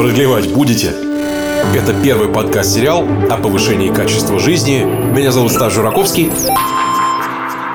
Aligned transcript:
Продлевать 0.00 0.48
будете? 0.48 0.94
Это 1.76 1.94
первый 2.02 2.32
подкаст-сериал 2.32 3.06
о 3.30 3.36
повышении 3.36 3.92
качества 3.92 4.38
жизни. 4.40 4.82
Меня 4.82 5.30
зовут 5.30 5.52
Стас 5.52 5.74
Жураковский. 5.74 6.30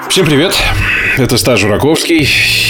Всем 0.09 0.25
привет, 0.25 0.55
это 1.19 1.38
Стас 1.38 1.59
Жураковский, 1.59 2.27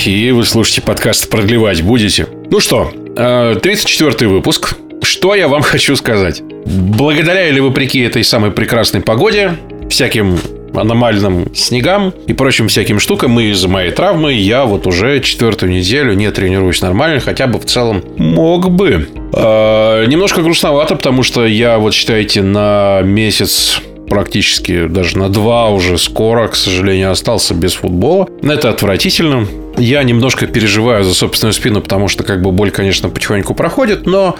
и 0.07 0.31
вы 0.31 0.44
слушаете 0.44 0.81
подкаст 0.81 1.29
«Продлевать 1.29 1.83
будете». 1.83 2.28
Ну 2.52 2.60
что, 2.60 2.91
34-й 2.94 4.26
э, 4.26 4.28
выпуск. 4.28 4.76
Что 5.02 5.33
я 5.36 5.47
вам 5.47 5.62
хочу 5.62 5.96
сказать? 5.96 6.44
Благодаря 6.65 7.47
или 7.47 7.62
вопреки 7.62 8.01
этой 8.01 8.26
самой 8.26 8.51
прекрасной 8.51 8.99
погоде, 8.99 9.56
всяким 9.90 10.37
аномальным 10.78 11.53
снегам 11.53 12.13
и 12.28 12.33
прочим 12.33 12.67
всяким 12.67 12.99
штукам. 12.99 13.39
И 13.39 13.51
из-за 13.51 13.67
моей 13.67 13.92
травмы 13.92 14.33
я 14.33 14.65
вот 14.65 14.87
уже 14.87 15.19
четвертую 15.21 15.71
неделю 15.71 16.13
не 16.13 16.31
тренируюсь 16.31 16.81
нормально, 16.81 17.20
хотя 17.20 17.48
бы 17.48 17.59
в 17.59 17.66
целом 17.66 18.03
мог 18.17 18.70
бы. 18.71 19.07
Э, 19.34 20.05
немножко 20.07 20.41
грустновато, 20.41 20.95
потому 20.95 21.23
что 21.23 21.45
я, 21.45 21.77
вот 21.77 21.93
считайте, 21.93 22.41
на 22.41 23.02
месяц 23.03 23.81
практически 24.09 24.88
даже 24.88 25.17
на 25.17 25.30
два 25.30 25.69
уже 25.69 25.97
скоро, 25.97 26.47
к 26.47 26.55
сожалению, 26.55 27.11
остался 27.11 27.53
без 27.53 27.73
футбола. 27.73 28.27
Это 28.44 28.69
отвратительно. 28.69 29.47
Я 29.77 30.03
немножко 30.03 30.47
переживаю 30.47 31.03
за 31.03 31.13
собственную 31.13 31.53
спину, 31.53 31.81
потому 31.81 32.07
что 32.07 32.23
как 32.23 32.41
бы 32.41 32.52
боль, 32.52 32.71
конечно, 32.71 33.09
потихоньку 33.09 33.53
проходит, 33.53 34.05
но 34.05 34.35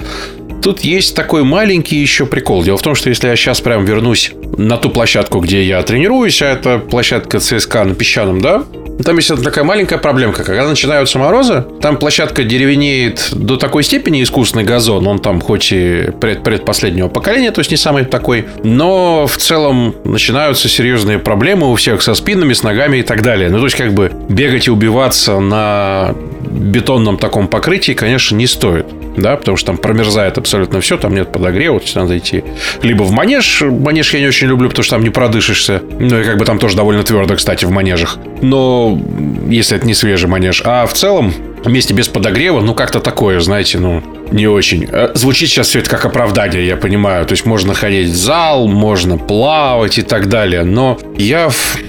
тут 0.62 0.82
есть 0.82 1.16
такой 1.16 1.44
маленький 1.44 1.98
еще 1.98 2.26
прикол. 2.26 2.64
Дело 2.64 2.78
в 2.78 2.82
том, 2.82 2.96
что 2.96 3.10
если 3.10 3.28
я 3.28 3.36
сейчас 3.36 3.62
прям 3.62 3.86
вернусь 3.86 4.32
на 4.58 4.78
ту 4.78 4.90
площадку, 4.90 5.40
где 5.40 5.64
я 5.64 5.82
тренируюсь, 5.84 6.42
а 6.42 6.48
это 6.48 6.80
площадка 6.80 7.40
ЦСКА 7.40 7.84
на 7.84 7.96
песчаном, 7.96 8.42
да, 8.42 8.66
там 9.04 9.18
есть 9.18 9.44
такая 9.44 9.64
маленькая 9.64 9.98
проблемка. 9.98 10.44
Когда 10.44 10.68
начинаются 10.68 11.20
морозы, 11.20 11.66
там 11.82 11.98
площадка 11.98 12.44
деревенеет 12.44 13.30
до 13.34 13.58
такой 13.58 13.84
степени 13.84 14.24
искусственный 14.24 14.64
газон. 14.64 15.06
Он 15.08 15.20
там 15.20 15.42
хоть 15.42 15.72
и 15.72 16.12
пред 16.22 16.44
предпоследнего 16.44 17.10
поколения, 17.10 17.52
то 17.52 17.60
есть 17.60 17.72
не 17.72 17.78
самый 17.78 18.06
такой, 18.06 18.46
но 18.64 19.28
в 19.28 19.38
целом 19.38 19.96
начинаются 20.06 20.70
серьезные 20.70 21.20
проблемы 21.20 21.72
у 21.72 21.76
всех 21.76 22.02
со 22.02 22.14
спинами, 22.14 22.54
с 22.54 22.64
ногами 22.64 22.98
и 22.98 23.04
так 23.04 23.22
далее. 23.22 23.50
Ну, 23.50 23.60
то 23.60 23.66
есть 23.66 23.76
как 23.76 23.94
бы 23.94 24.12
бегать 24.30 24.68
и 24.68 24.72
убиваться 24.72 25.40
на 25.40 26.16
бетонном 26.56 27.18
таком 27.18 27.48
покрытии, 27.48 27.94
конечно, 27.94 28.36
не 28.36 28.48
стоит. 28.48 28.86
Да, 29.18 29.38
потому 29.38 29.56
что 29.56 29.68
там 29.68 29.78
промерзает 29.78 30.38
абсолютно 30.38 30.82
все, 30.82 30.98
там 30.98 31.16
нет 31.16 31.32
подогрева, 31.32 31.80
то 31.80 32.00
надо 32.00 32.18
идти 32.18 32.44
либо 32.82 33.04
в 33.04 33.12
манеж. 33.12 33.62
Манеж 33.62 34.14
я 34.14 34.20
не 34.20 34.28
очень 34.28 34.48
люблю, 34.48 34.70
потому 34.70 34.84
что 34.84 34.96
там 34.96 35.04
не 35.04 35.10
продышишься. 35.10 35.82
Ну 36.00 36.20
и 36.20 36.24
как 36.24 36.38
бы 36.38 36.46
там 36.46 36.60
тоже 36.60 36.76
довольно 36.76 37.04
твердо, 37.04 37.36
кстати, 37.36 37.66
в 37.66 37.72
манежах. 37.72 38.18
Но 38.42 39.00
если 39.48 39.78
это 39.78 39.88
не 39.88 39.94
свежий 39.94 40.28
манеж. 40.28 40.62
А 40.66 40.86
в 40.86 40.94
целом, 40.94 41.34
вместе 41.64 41.94
без 41.94 42.08
подогрева, 42.10 42.60
ну 42.62 42.74
как-то 42.74 43.00
такое, 43.00 43.40
знаете, 43.40 43.80
ну 43.80 44.04
не 44.32 44.48
очень. 44.48 44.88
Э, 44.92 45.12
звучит 45.14 45.50
сейчас 45.50 45.68
все 45.68 45.80
это 45.80 45.90
как 45.90 46.06
оправдание, 46.06 46.66
я 46.66 46.76
понимаю. 46.76 47.26
То 47.26 47.34
есть 47.34 47.46
можно 47.46 47.74
ходить 47.74 48.10
в 48.10 48.16
зал, 48.16 48.68
можно 48.68 49.18
плавать 49.18 49.98
и 49.98 50.02
так 50.02 50.28
далее. 50.28 50.64
Но 50.64 51.00
я 51.18 51.50
в 51.50 51.80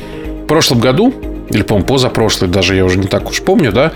прошлом 0.46 0.78
году 0.78 1.12
или, 1.50 1.62
по-моему, 1.62 1.86
позапрошлый, 1.86 2.50
даже 2.50 2.74
я 2.74 2.84
уже 2.84 2.98
не 2.98 3.06
так 3.06 3.28
уж 3.30 3.40
помню, 3.42 3.72
да, 3.72 3.92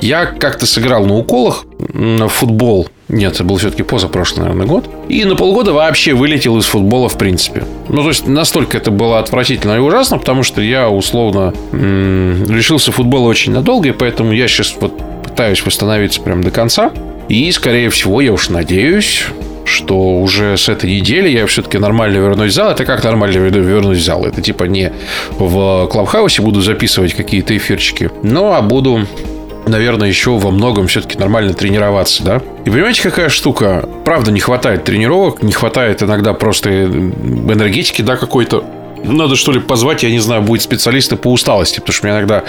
я 0.00 0.26
как-то 0.26 0.66
сыграл 0.66 1.04
на 1.04 1.14
уколах 1.14 1.64
на 1.92 2.28
футбол. 2.28 2.88
Нет, 3.08 3.34
это 3.34 3.44
был 3.44 3.56
все-таки 3.56 3.82
позапрошлый, 3.82 4.42
наверное, 4.44 4.66
год. 4.66 4.88
И 5.08 5.24
на 5.24 5.36
полгода 5.36 5.72
вообще 5.72 6.14
вылетел 6.14 6.56
из 6.58 6.64
футбола 6.64 7.08
в 7.08 7.18
принципе. 7.18 7.64
Ну, 7.88 8.02
то 8.02 8.08
есть, 8.08 8.26
настолько 8.26 8.78
это 8.78 8.90
было 8.90 9.18
отвратительно 9.18 9.76
и 9.76 9.78
ужасно, 9.80 10.18
потому 10.18 10.42
что 10.42 10.62
я 10.62 10.88
условно 10.88 11.52
м- 11.72 12.46
лишился 12.50 12.92
футбола 12.92 13.28
очень 13.28 13.52
надолго, 13.52 13.88
и 13.88 13.92
поэтому 13.92 14.32
я 14.32 14.48
сейчас 14.48 14.74
вот 14.80 14.98
пытаюсь 15.24 15.64
восстановиться 15.66 16.20
прям 16.22 16.42
до 16.42 16.50
конца. 16.50 16.90
И, 17.28 17.50
скорее 17.52 17.90
всего, 17.90 18.20
я 18.20 18.32
уж 18.32 18.48
надеюсь, 18.48 19.24
что 19.64 20.20
уже 20.20 20.56
с 20.56 20.68
этой 20.68 20.90
недели 20.90 21.28
я 21.28 21.46
все-таки 21.46 21.78
нормально 21.78 22.18
вернусь 22.18 22.52
в 22.52 22.54
зал. 22.54 22.70
Это 22.70 22.84
как 22.84 23.04
нормально 23.04 23.38
вернусь 23.38 23.98
в 23.98 24.04
зал? 24.04 24.24
Это 24.24 24.42
типа 24.42 24.64
не 24.64 24.92
в 25.38 25.86
Клабхаусе 25.86 26.42
буду 26.42 26.60
записывать 26.60 27.14
какие-то 27.14 27.56
эфирчики, 27.56 28.10
ну, 28.22 28.52
а 28.52 28.62
буду 28.62 29.06
наверное, 29.66 30.08
еще 30.08 30.30
во 30.38 30.50
многом 30.50 30.86
все-таки 30.86 31.18
нормально 31.18 31.54
тренироваться, 31.54 32.24
да? 32.24 32.42
И 32.64 32.70
понимаете, 32.70 33.02
какая 33.02 33.28
штука? 33.28 33.88
Правда, 34.04 34.32
не 34.32 34.40
хватает 34.40 34.84
тренировок, 34.84 35.42
не 35.42 35.52
хватает 35.52 36.02
иногда 36.02 36.32
просто 36.32 36.84
энергетики, 36.84 38.02
да, 38.02 38.16
какой-то. 38.16 38.64
Надо 39.04 39.36
что 39.36 39.52
ли 39.52 39.60
позвать, 39.60 40.02
я 40.02 40.10
не 40.10 40.20
знаю, 40.20 40.42
будет 40.42 40.62
специалисты 40.62 41.16
по 41.16 41.28
усталости, 41.28 41.80
потому 41.80 41.94
что 41.94 42.06
меня 42.06 42.18
иногда 42.18 42.44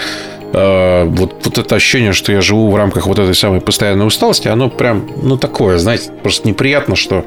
э, 0.53 1.03
вот, 1.05 1.35
вот 1.43 1.57
это 1.57 1.75
ощущение, 1.75 2.13
что 2.13 2.31
я 2.31 2.41
живу 2.41 2.71
в 2.71 2.75
рамках 2.75 3.07
вот 3.07 3.19
этой 3.19 3.35
самой 3.35 3.61
постоянной 3.61 4.07
усталости, 4.07 4.47
оно 4.47 4.69
прям, 4.69 5.09
ну, 5.21 5.37
такое, 5.37 5.77
знаете, 5.77 6.11
просто 6.21 6.47
неприятно, 6.47 6.95
что 6.95 7.25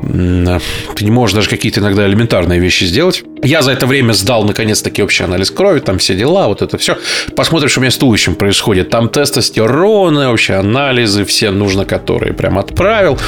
ты 0.00 1.04
не 1.04 1.10
можешь 1.10 1.34
даже 1.34 1.48
какие-то 1.48 1.80
иногда 1.80 2.06
элементарные 2.06 2.60
вещи 2.60 2.84
сделать. 2.84 3.24
Я 3.42 3.62
за 3.62 3.72
это 3.72 3.86
время 3.86 4.12
сдал, 4.12 4.44
наконец-таки, 4.44 5.02
общий 5.02 5.24
анализ 5.24 5.50
крови, 5.50 5.80
там 5.80 5.98
все 5.98 6.14
дела, 6.14 6.48
вот 6.48 6.62
это 6.62 6.78
все. 6.78 6.96
Посмотрим, 7.34 7.68
что 7.68 7.80
у 7.80 7.82
меня 7.82 7.90
с 7.90 7.96
туловищем 7.96 8.34
происходит. 8.34 8.90
Там 8.90 9.08
тестостероны, 9.08 10.28
вообще 10.28 10.54
анализы 10.54 11.24
все 11.24 11.50
нужно, 11.50 11.84
которые 11.84 12.32
прям 12.32 12.58
отправил. 12.58 13.18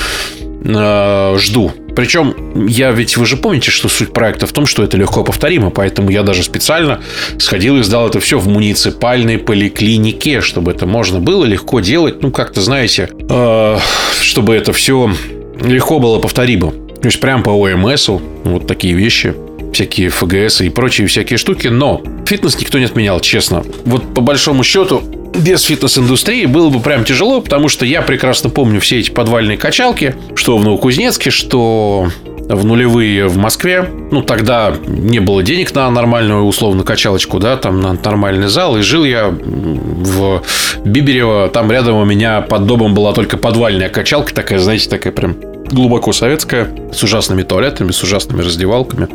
Э, 0.65 1.37
жду. 1.39 1.73
Причем, 2.01 2.35
я 2.67 2.93
ведь 2.93 3.19
вы 3.19 3.27
же 3.27 3.37
помните, 3.37 3.71
что 3.71 3.91
суть 3.91 4.15
проекта 4.15 4.47
в 4.47 4.53
том, 4.53 4.65
что 4.65 4.83
это 4.83 4.97
легко 4.97 5.23
повторимо, 5.23 5.69
поэтому 5.69 6.09
я 6.09 6.23
даже 6.23 6.43
специально 6.43 7.03
сходил 7.39 7.77
и 7.77 7.83
сдал 7.83 8.09
это 8.09 8.21
все 8.21 8.39
в 8.39 8.49
муниципальной 8.49 9.37
поликлинике, 9.37 10.41
чтобы 10.41 10.71
это 10.71 10.87
можно 10.87 11.19
было 11.19 11.45
легко 11.45 11.81
делать, 11.81 12.23
ну, 12.23 12.31
как-то, 12.31 12.63
знаете, 12.63 13.11
э, 13.29 13.79
чтобы 14.23 14.55
это 14.55 14.73
все 14.73 15.15
легко 15.63 15.99
было 15.99 16.19
повторимо. 16.19 16.71
То 16.71 17.05
есть, 17.05 17.21
прям 17.21 17.43
по 17.43 17.51
ОМСу, 17.51 18.23
вот 18.45 18.67
такие 18.67 18.95
вещи 18.95 19.35
всякие 19.75 20.09
ФГС 20.09 20.63
и 20.63 20.71
прочие 20.71 21.07
всякие 21.07 21.37
штуки, 21.37 21.69
но 21.69 22.03
фитнес 22.25 22.59
никто 22.59 22.79
не 22.79 22.87
отменял, 22.87 23.21
честно. 23.21 23.63
Вот 23.85 24.15
по 24.15 24.23
большому 24.23 24.65
счету, 24.65 25.03
без 25.35 25.63
фитнес-индустрии 25.63 26.47
было 26.47 26.71
бы 26.71 26.81
прям 26.81 27.05
тяжело, 27.05 27.41
потому 27.41 27.69
что 27.69 27.87
я 27.87 28.03
прекрасно 28.03 28.51
помню 28.51 28.81
все 28.81 28.99
эти 28.99 29.11
подвальные 29.11 29.57
качалки, 29.57 30.15
что 30.35 30.59
в 30.59 30.65
Новокузнецке, 30.65 31.31
что 31.31 32.09
в 32.55 32.65
нулевые 32.65 33.29
в 33.29 33.37
Москве. 33.37 33.89
Ну, 34.11 34.23
тогда 34.23 34.75
не 34.87 35.21
было 35.21 35.43
денег 35.43 35.75
на 35.75 35.89
нормальную, 35.91 36.45
условно, 36.45 36.83
качалочку, 36.83 37.39
да, 37.39 37.57
там 37.57 37.81
на 37.81 37.93
нормальный 37.93 38.49
зал. 38.49 38.77
И 38.77 38.83
жил 38.83 39.05
я 39.05 39.29
в 39.29 40.43
Биберево. 40.85 41.49
Там 41.49 41.71
рядом 41.71 41.97
у 41.97 42.05
меня 42.05 42.41
под 42.41 42.67
домом 42.67 42.95
была 42.95 43.13
только 43.13 43.37
подвальная 43.37 43.89
качалка 43.89 44.35
такая, 44.35 44.59
знаете, 44.59 44.89
такая 44.89 45.13
прям 45.13 45.37
глубоко 45.71 46.13
советская, 46.13 46.69
с 46.93 47.03
ужасными 47.05 47.45
туалетами, 47.45 47.93
с 47.93 48.03
ужасными 48.03 48.43
раздевалками. 48.43 49.09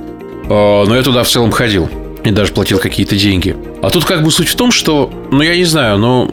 А, 0.49 0.85
но 0.85 0.95
я 0.95 1.01
туда 1.01 1.23
в 1.23 1.27
целом 1.27 1.51
ходил 1.51 1.89
и 2.25 2.31
даже 2.31 2.51
платил 2.53 2.79
какие-то 2.79 3.15
деньги. 3.15 3.55
А 3.81 3.89
тут 3.89 4.05
как 4.05 4.23
бы 4.23 4.31
суть 4.31 4.47
в 4.47 4.55
том, 4.55 4.71
что, 4.71 5.11
ну, 5.31 5.41
я 5.41 5.55
не 5.55 5.63
знаю, 5.63 5.97
но 5.99 6.27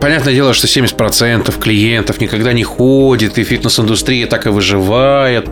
понятное 0.00 0.34
дело, 0.34 0.52
что 0.52 0.66
70% 0.66 1.58
клиентов 1.60 2.20
никогда 2.20 2.52
не 2.52 2.64
ходит, 2.64 3.38
и 3.38 3.44
фитнес-индустрия 3.44 4.26
так 4.26 4.46
и 4.46 4.50
выживает, 4.50 5.48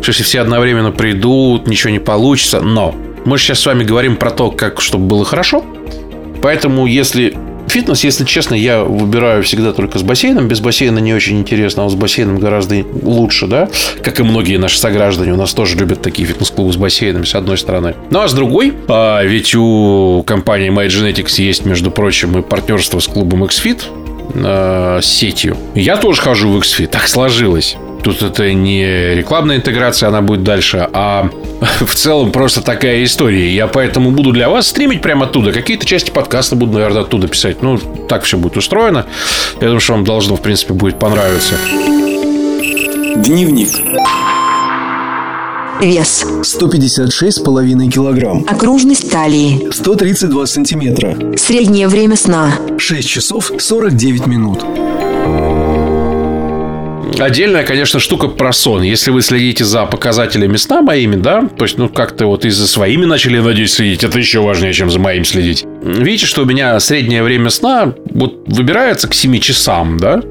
что 0.00 0.10
если 0.10 0.22
все 0.22 0.40
одновременно 0.40 0.92
придут, 0.92 1.66
ничего 1.66 1.90
не 1.90 1.98
получится. 1.98 2.60
Но 2.60 2.94
мы 3.24 3.38
же 3.38 3.44
сейчас 3.44 3.60
с 3.60 3.66
вами 3.66 3.84
говорим 3.84 4.16
про 4.16 4.30
то, 4.30 4.50
как, 4.50 4.80
чтобы 4.80 5.06
было 5.06 5.24
хорошо. 5.24 5.64
Поэтому, 6.42 6.86
если 6.86 7.34
Фитнес, 7.68 8.02
если 8.04 8.24
честно, 8.24 8.54
я 8.54 8.82
выбираю 8.82 9.42
всегда 9.42 9.72
только 9.72 9.98
с 9.98 10.02
бассейном. 10.02 10.48
Без 10.48 10.60
бассейна 10.60 10.98
не 10.98 11.12
очень 11.12 11.38
интересно, 11.38 11.84
а 11.84 11.88
с 11.88 11.94
бассейном 11.94 12.38
гораздо 12.38 12.84
лучше, 13.02 13.46
да? 13.46 13.68
Как 14.02 14.20
и 14.20 14.22
многие 14.22 14.56
наши 14.56 14.78
сограждане. 14.78 15.34
У 15.34 15.36
нас 15.36 15.52
тоже 15.52 15.76
любят 15.76 16.00
такие 16.02 16.26
фитнес-клубы 16.26 16.72
с 16.72 16.76
бассейнами, 16.76 17.24
с 17.24 17.34
одной 17.34 17.58
стороны. 17.58 17.94
Ну, 18.10 18.20
а 18.20 18.28
с 18.28 18.32
другой, 18.32 18.74
а 18.88 19.22
ведь 19.22 19.54
у 19.54 20.22
компании 20.26 20.70
MyGenetics 20.70 21.42
есть, 21.42 21.64
между 21.64 21.90
прочим, 21.90 22.38
и 22.38 22.42
партнерство 22.42 23.00
с 23.00 23.06
клубом 23.06 23.44
XFIT, 23.44 23.82
э, 24.34 25.00
с 25.02 25.06
сетью. 25.06 25.56
Я 25.74 25.96
тоже 25.96 26.22
хожу 26.22 26.50
в 26.50 26.58
XFIT, 26.58 26.86
так 26.86 27.08
сложилось. 27.08 27.76
Тут 28.02 28.22
это 28.22 28.52
не 28.52 29.14
рекламная 29.14 29.56
интеграция, 29.56 30.08
она 30.08 30.22
будет 30.22 30.44
дальше, 30.44 30.88
а 30.92 31.28
в 31.80 31.94
целом 31.94 32.32
просто 32.32 32.62
такая 32.62 33.04
история. 33.04 33.52
Я 33.54 33.66
поэтому 33.66 34.10
буду 34.10 34.32
для 34.32 34.48
вас 34.48 34.68
стримить 34.68 35.02
прямо 35.02 35.26
оттуда. 35.26 35.52
Какие-то 35.52 35.84
части 35.84 36.10
подкаста 36.10 36.56
буду, 36.56 36.72
наверное, 36.72 37.02
оттуда 37.02 37.28
писать. 37.28 37.62
Ну, 37.62 37.78
так 38.08 38.24
все 38.24 38.36
будет 38.36 38.56
устроено. 38.56 39.06
Я 39.56 39.66
думаю, 39.66 39.80
что 39.80 39.94
вам 39.94 40.04
должно, 40.04 40.36
в 40.36 40.42
принципе, 40.42 40.74
будет 40.74 40.98
понравиться. 40.98 41.54
Дневник. 43.16 43.70
Вес. 45.80 46.24
156,5 46.42 47.88
килограмм. 47.90 48.44
Окружность 48.48 49.10
талии. 49.10 49.70
132 49.72 50.46
сантиметра. 50.46 51.16
Среднее 51.36 51.88
время 51.88 52.16
сна. 52.16 52.52
6 52.78 53.08
часов 53.08 53.52
49 53.58 54.26
минут. 54.26 54.64
Отдельная, 57.18 57.64
конечно, 57.64 57.98
штука 57.98 58.28
про 58.28 58.52
сон. 58.52 58.82
Если 58.82 59.10
вы 59.10 59.22
следите 59.22 59.64
за 59.64 59.86
показателями 59.86 60.56
сна 60.56 60.82
моими, 60.82 61.16
да, 61.16 61.48
то 61.56 61.64
есть, 61.64 61.76
ну, 61.76 61.88
как-то 61.88 62.26
вот 62.26 62.44
и 62.44 62.50
за 62.50 62.68
своими 62.68 63.04
начали, 63.06 63.38
надеюсь, 63.38 63.72
следить, 63.72 64.04
это 64.04 64.18
еще 64.18 64.40
важнее, 64.40 64.72
чем 64.72 64.90
за 64.90 65.00
моим 65.00 65.24
следить. 65.24 65.64
Видите, 65.82 66.26
что 66.26 66.42
у 66.42 66.44
меня 66.44 66.78
среднее 66.78 67.22
время 67.22 67.50
сна 67.50 67.94
вот 68.10 68.44
выбирается 68.46 69.08
к 69.08 69.14
7 69.14 69.38
часам, 69.40 69.98
да? 69.98 70.22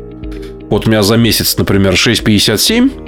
Вот 0.69 0.87
у 0.87 0.89
меня 0.89 1.03
за 1.03 1.17
месяц, 1.17 1.57
например, 1.57 1.93
6,57, 1.93 3.06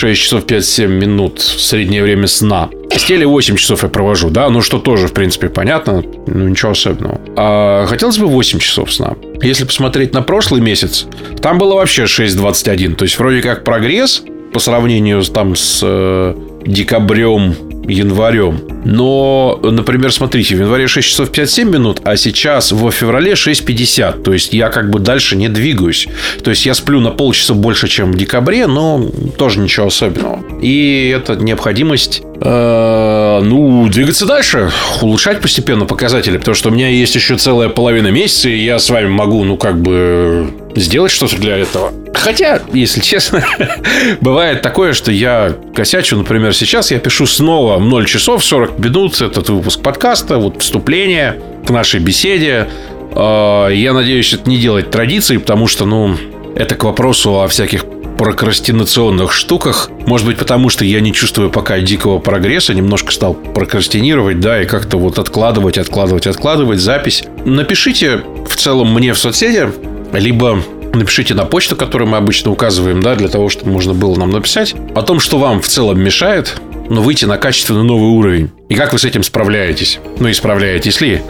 6 0.00 0.18
часов 0.18 0.46
57 0.46 0.90
минут 0.90 1.40
среднее 1.40 2.02
время 2.02 2.26
сна. 2.26 2.70
Постели 2.90 3.26
8 3.26 3.56
часов 3.56 3.82
я 3.82 3.90
провожу, 3.90 4.30
да, 4.30 4.48
ну 4.48 4.62
что 4.62 4.78
тоже, 4.78 5.08
в 5.08 5.12
принципе, 5.12 5.50
понятно, 5.50 6.02
ну 6.26 6.48
ничего 6.48 6.70
особенного. 6.72 7.20
А 7.36 7.84
хотелось 7.86 8.16
бы 8.16 8.24
8 8.24 8.60
часов 8.60 8.90
сна. 8.90 9.14
Если 9.42 9.66
посмотреть 9.66 10.14
на 10.14 10.22
прошлый 10.22 10.62
месяц, 10.62 11.04
там 11.42 11.58
было 11.58 11.74
вообще 11.74 12.04
6,21, 12.04 12.94
то 12.94 13.04
есть 13.04 13.18
вроде 13.18 13.42
как 13.42 13.62
прогресс 13.62 14.22
по 14.54 14.58
сравнению 14.58 15.22
там 15.22 15.54
с 15.54 15.80
э, 15.82 16.34
декабрем 16.64 17.54
январем. 17.86 18.79
Но, 18.84 19.58
например, 19.62 20.12
смотрите, 20.12 20.56
в 20.56 20.60
январе 20.60 20.88
6 20.88 21.08
часов 21.08 21.30
57 21.30 21.70
минут, 21.70 22.00
а 22.04 22.16
сейчас 22.16 22.72
во 22.72 22.90
феврале 22.90 23.32
6.50. 23.32 24.22
То 24.22 24.32
есть 24.32 24.52
я 24.52 24.68
как 24.68 24.90
бы 24.90 24.98
дальше 24.98 25.36
не 25.36 25.48
двигаюсь. 25.48 26.08
То 26.42 26.50
есть 26.50 26.66
я 26.66 26.74
сплю 26.74 27.00
на 27.00 27.10
полчаса 27.10 27.54
больше, 27.54 27.88
чем 27.88 28.12
в 28.12 28.16
декабре, 28.16 28.66
но 28.66 29.04
тоже 29.36 29.60
ничего 29.60 29.86
особенного. 29.86 30.40
И 30.60 31.14
это 31.14 31.36
необходимость 31.36 32.22
э, 32.40 33.40
ну, 33.42 33.88
двигаться 33.88 34.26
дальше, 34.26 34.70
улучшать 35.02 35.40
постепенно 35.40 35.84
показатели, 35.84 36.38
потому 36.38 36.54
что 36.54 36.70
у 36.70 36.72
меня 36.72 36.88
есть 36.88 37.14
еще 37.14 37.36
целая 37.36 37.68
половина 37.68 38.08
месяца, 38.08 38.48
и 38.48 38.58
я 38.58 38.78
с 38.78 38.88
вами 38.90 39.08
могу, 39.08 39.44
ну, 39.44 39.56
как 39.56 39.80
бы 39.80 40.52
сделать 40.74 41.10
что-то 41.10 41.36
для 41.36 41.56
этого. 41.56 41.92
Хотя, 42.14 42.60
если 42.72 43.00
честно, 43.00 43.44
бывает 44.20 44.62
такое, 44.62 44.92
что 44.92 45.10
я 45.10 45.54
косячу, 45.74 46.16
например, 46.16 46.54
сейчас 46.54 46.90
я 46.90 46.98
пишу 46.98 47.26
снова 47.26 47.78
0 47.78 48.06
часов 48.06 48.44
40 48.44 48.69
минут 48.78 49.20
этот 49.20 49.48
выпуск 49.48 49.80
подкаста, 49.82 50.38
вот 50.38 50.62
вступление 50.62 51.40
к 51.66 51.70
нашей 51.70 52.00
беседе. 52.00 52.68
А, 53.12 53.68
я 53.68 53.92
надеюсь, 53.92 54.32
это 54.32 54.48
не 54.48 54.58
делать 54.58 54.90
традицией, 54.90 55.40
потому 55.40 55.66
что, 55.66 55.86
ну, 55.86 56.16
это 56.56 56.74
к 56.74 56.84
вопросу 56.84 57.40
о 57.40 57.48
всяких 57.48 57.84
прокрастинационных 58.18 59.32
штуках. 59.32 59.90
Может 60.06 60.26
быть, 60.26 60.36
потому 60.36 60.68
что 60.68 60.84
я 60.84 61.00
не 61.00 61.12
чувствую 61.12 61.50
пока 61.50 61.80
дикого 61.80 62.18
прогресса, 62.18 62.74
немножко 62.74 63.12
стал 63.12 63.34
прокрастинировать, 63.34 64.40
да, 64.40 64.62
и 64.62 64.66
как-то 64.66 64.98
вот 64.98 65.18
откладывать, 65.18 65.78
откладывать, 65.78 66.26
откладывать 66.26 66.80
запись. 66.80 67.24
Напишите 67.46 68.20
в 68.46 68.56
целом 68.56 68.92
мне 68.92 69.14
в 69.14 69.18
соцсети, 69.18 69.68
либо 70.12 70.62
Напишите 70.92 71.34
на 71.34 71.44
почту, 71.44 71.76
которую 71.76 72.10
мы 72.10 72.16
обычно 72.16 72.50
указываем, 72.50 73.00
да, 73.00 73.14
для 73.14 73.28
того, 73.28 73.48
чтобы 73.48 73.70
можно 73.70 73.94
было 73.94 74.18
нам 74.18 74.30
написать 74.30 74.74
о 74.94 75.02
том, 75.02 75.20
что 75.20 75.38
вам 75.38 75.60
в 75.60 75.68
целом 75.68 76.00
мешает, 76.00 76.60
но 76.90 77.00
выйти 77.00 77.24
на 77.24 77.38
качественно 77.38 77.82
новый 77.82 78.10
уровень. 78.10 78.50
И 78.68 78.74
как 78.74 78.92
вы 78.92 78.98
с 78.98 79.04
этим 79.04 79.22
справляетесь? 79.22 80.00
Ну 80.18 80.28
и 80.28 80.34
справляетесь 80.34 81.00
ли? 81.00 81.22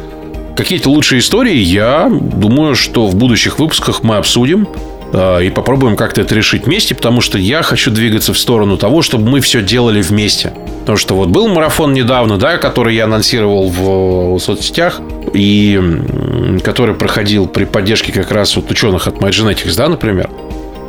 Какие-то 0.56 0.90
лучшие 0.90 1.20
истории, 1.20 1.56
я 1.56 2.10
думаю, 2.10 2.74
что 2.74 3.06
в 3.06 3.14
будущих 3.14 3.58
выпусках 3.60 4.02
мы 4.02 4.16
обсудим. 4.16 4.66
А, 5.12 5.38
и 5.38 5.50
попробуем 5.50 5.96
как-то 5.96 6.22
это 6.22 6.34
решить 6.34 6.66
вместе, 6.66 6.94
потому 6.94 7.20
что 7.20 7.38
я 7.38 7.62
хочу 7.62 7.90
двигаться 7.90 8.32
в 8.32 8.38
сторону 8.38 8.76
того, 8.76 9.02
чтобы 9.02 9.28
мы 9.28 9.40
все 9.40 9.62
делали 9.62 10.02
вместе. 10.02 10.52
Потому 10.80 10.96
что 10.96 11.14
вот 11.14 11.28
был 11.28 11.48
марафон 11.48 11.92
недавно, 11.92 12.38
да, 12.38 12.56
который 12.56 12.94
я 12.94 13.04
анонсировал 13.04 13.68
в 13.68 14.38
соцсетях, 14.40 15.00
и 15.34 15.80
который 16.64 16.94
проходил 16.94 17.46
при 17.46 17.64
поддержке 17.64 18.12
как 18.12 18.30
раз 18.30 18.56
вот 18.56 18.70
ученых 18.70 19.06
от 19.06 19.16
MyGenetics, 19.16 19.76
да, 19.76 19.88
например. 19.88 20.30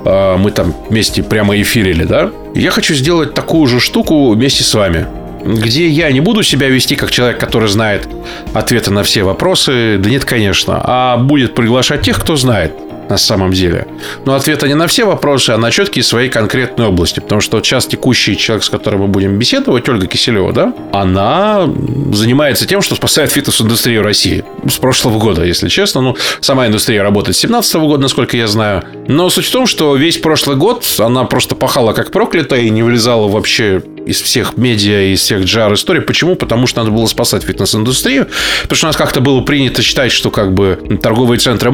А, 0.05 0.37
мы 0.37 0.51
там 0.51 0.73
вместе 0.89 1.23
прямо 1.23 1.59
эфирили, 1.59 2.03
да. 2.03 2.31
Я 2.55 2.71
хочу 2.71 2.93
сделать 2.93 3.33
такую 3.33 3.67
же 3.67 3.79
штуку 3.79 4.31
вместе 4.31 4.63
с 4.63 4.73
вами 4.73 5.07
где 5.43 5.87
я 5.87 6.11
не 6.11 6.19
буду 6.19 6.43
себя 6.43 6.67
вести 6.67 6.95
как 6.95 7.09
человек, 7.09 7.39
который 7.39 7.67
знает 7.67 8.07
ответы 8.53 8.91
на 8.91 9.03
все 9.03 9.23
вопросы. 9.23 9.97
Да 9.97 10.07
нет, 10.07 10.23
конечно. 10.23 10.79
А 10.83 11.17
будет 11.17 11.55
приглашать 11.55 12.01
тех, 12.03 12.19
кто 12.19 12.35
знает 12.35 12.73
на 13.11 13.17
самом 13.17 13.51
деле. 13.51 13.87
Но 14.25 14.35
ответы 14.35 14.67
не 14.67 14.73
на 14.73 14.87
все 14.87 15.05
вопросы, 15.05 15.51
а 15.51 15.57
на 15.57 15.69
четкие 15.69 16.03
своей 16.03 16.29
конкретной 16.29 16.87
области. 16.87 17.19
Потому 17.19 17.41
что 17.41 17.61
сейчас 17.61 17.85
текущий 17.85 18.37
человек, 18.37 18.63
с 18.63 18.69
которым 18.69 19.01
мы 19.01 19.07
будем 19.07 19.37
беседовать, 19.37 19.89
Ольга 19.89 20.07
Киселева, 20.07 20.53
да, 20.53 20.73
она 20.93 21.69
занимается 22.13 22.65
тем, 22.65 22.81
что 22.81 22.95
спасает 22.95 23.29
фитнес-индустрию 23.31 24.01
России. 24.01 24.45
С 24.65 24.77
прошлого 24.77 25.19
года, 25.19 25.43
если 25.43 25.67
честно. 25.67 26.01
Ну, 26.01 26.15
сама 26.39 26.67
индустрия 26.67 27.03
работает 27.03 27.35
с 27.35 27.41
2017 27.41 27.75
года, 27.75 28.03
насколько 28.03 28.37
я 28.37 28.47
знаю. 28.47 28.83
Но 29.07 29.29
суть 29.29 29.45
в 29.45 29.51
том, 29.51 29.67
что 29.67 29.95
весь 29.97 30.17
прошлый 30.17 30.55
год 30.55 30.85
она 30.99 31.25
просто 31.25 31.55
пахала 31.55 31.91
как 31.91 32.11
проклятая 32.11 32.61
и 32.61 32.69
не 32.69 32.81
вылезала 32.81 33.27
вообще 33.27 33.83
из 34.05 34.21
всех 34.21 34.57
медиа, 34.57 35.13
из 35.13 35.21
всех 35.21 35.43
джар 35.43 35.73
историй. 35.73 36.01
Почему? 36.01 36.35
Потому 36.35 36.67
что 36.67 36.79
надо 36.79 36.91
было 36.91 37.05
спасать 37.05 37.43
фитнес-индустрию. 37.43 38.27
Потому 38.63 38.75
что 38.75 38.85
у 38.87 38.89
нас 38.89 38.97
как-то 38.97 39.21
было 39.21 39.41
принято 39.41 39.81
считать, 39.81 40.11
что 40.11 40.31
как 40.31 40.53
бы 40.53 40.99
торговые 41.01 41.39
центры 41.39 41.71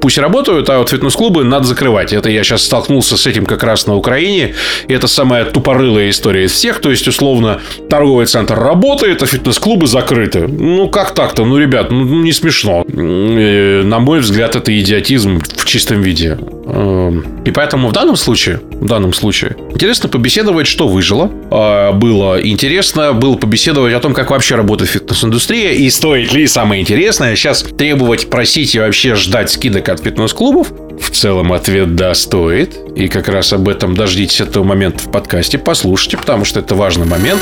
пусть 0.00 0.18
работают, 0.18 0.68
а 0.70 0.78
вот 0.78 0.90
фитнес-клубы 0.90 1.44
надо 1.44 1.66
закрывать. 1.66 2.12
Это 2.12 2.30
я 2.30 2.42
сейчас 2.42 2.64
столкнулся 2.64 3.16
с 3.16 3.26
этим 3.26 3.46
как 3.46 3.62
раз 3.62 3.86
на 3.86 3.96
Украине. 3.96 4.54
И 4.88 4.92
это 4.92 5.06
самая 5.06 5.44
тупорылая 5.44 6.10
история 6.10 6.44
из 6.44 6.52
всех. 6.52 6.80
То 6.80 6.90
есть, 6.90 7.06
условно, 7.08 7.60
торговый 7.88 8.26
центр 8.26 8.54
работает, 8.54 9.22
а 9.22 9.26
фитнес-клубы 9.26 9.86
закрыты. 9.86 10.46
Ну, 10.48 10.88
как 10.88 11.14
так-то? 11.14 11.44
Ну, 11.44 11.58
ребят, 11.58 11.90
ну, 11.90 12.22
не 12.22 12.32
смешно. 12.32 12.84
И, 12.88 13.82
на 13.84 13.98
мой 13.98 14.20
взгляд, 14.20 14.56
это 14.56 14.78
идиотизм 14.78 15.42
в 15.56 15.64
чистом 15.64 16.02
виде. 16.02 16.38
Эм, 16.66 17.42
и 17.44 17.50
поэтому 17.50 17.88
в 17.88 17.92
данном 17.92 18.16
случае, 18.16 18.60
в 18.82 18.86
данном 18.86 19.12
случае, 19.12 19.56
интересно 19.70 20.08
побеседовать, 20.08 20.66
что 20.66 20.88
выжило. 20.88 21.30
А, 21.50 21.92
было 21.92 22.44
интересно, 22.44 23.12
было 23.12 23.36
побеседовать 23.36 23.94
о 23.94 24.00
том, 24.00 24.12
как 24.12 24.30
вообще 24.30 24.56
работает 24.56 24.90
фитнес-индустрия 24.90 25.72
и 25.72 25.88
стоит 25.88 26.32
ли, 26.32 26.48
самое 26.48 26.82
интересное, 26.82 27.36
сейчас 27.36 27.62
требовать, 27.62 28.28
просить 28.28 28.74
и 28.74 28.80
вообще 28.80 29.14
ждать 29.14 29.50
скидок 29.50 29.88
от 29.88 30.00
фитнес-клубов. 30.00 30.72
В 31.00 31.10
целом 31.10 31.52
ответ 31.52 31.94
«да» 31.94 32.12
стоит. 32.14 32.76
И 32.96 33.06
как 33.06 33.28
раз 33.28 33.52
об 33.52 33.68
этом 33.68 33.94
дождитесь 33.94 34.40
этого 34.40 34.64
момента 34.64 34.98
в 35.04 35.12
подкасте, 35.12 35.58
послушайте, 35.58 36.16
потому 36.16 36.44
что 36.44 36.58
это 36.58 36.74
важный 36.74 37.06
момент. 37.06 37.40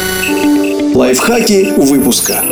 Лайфхаки 0.95 1.73
выпуска. 1.77 2.43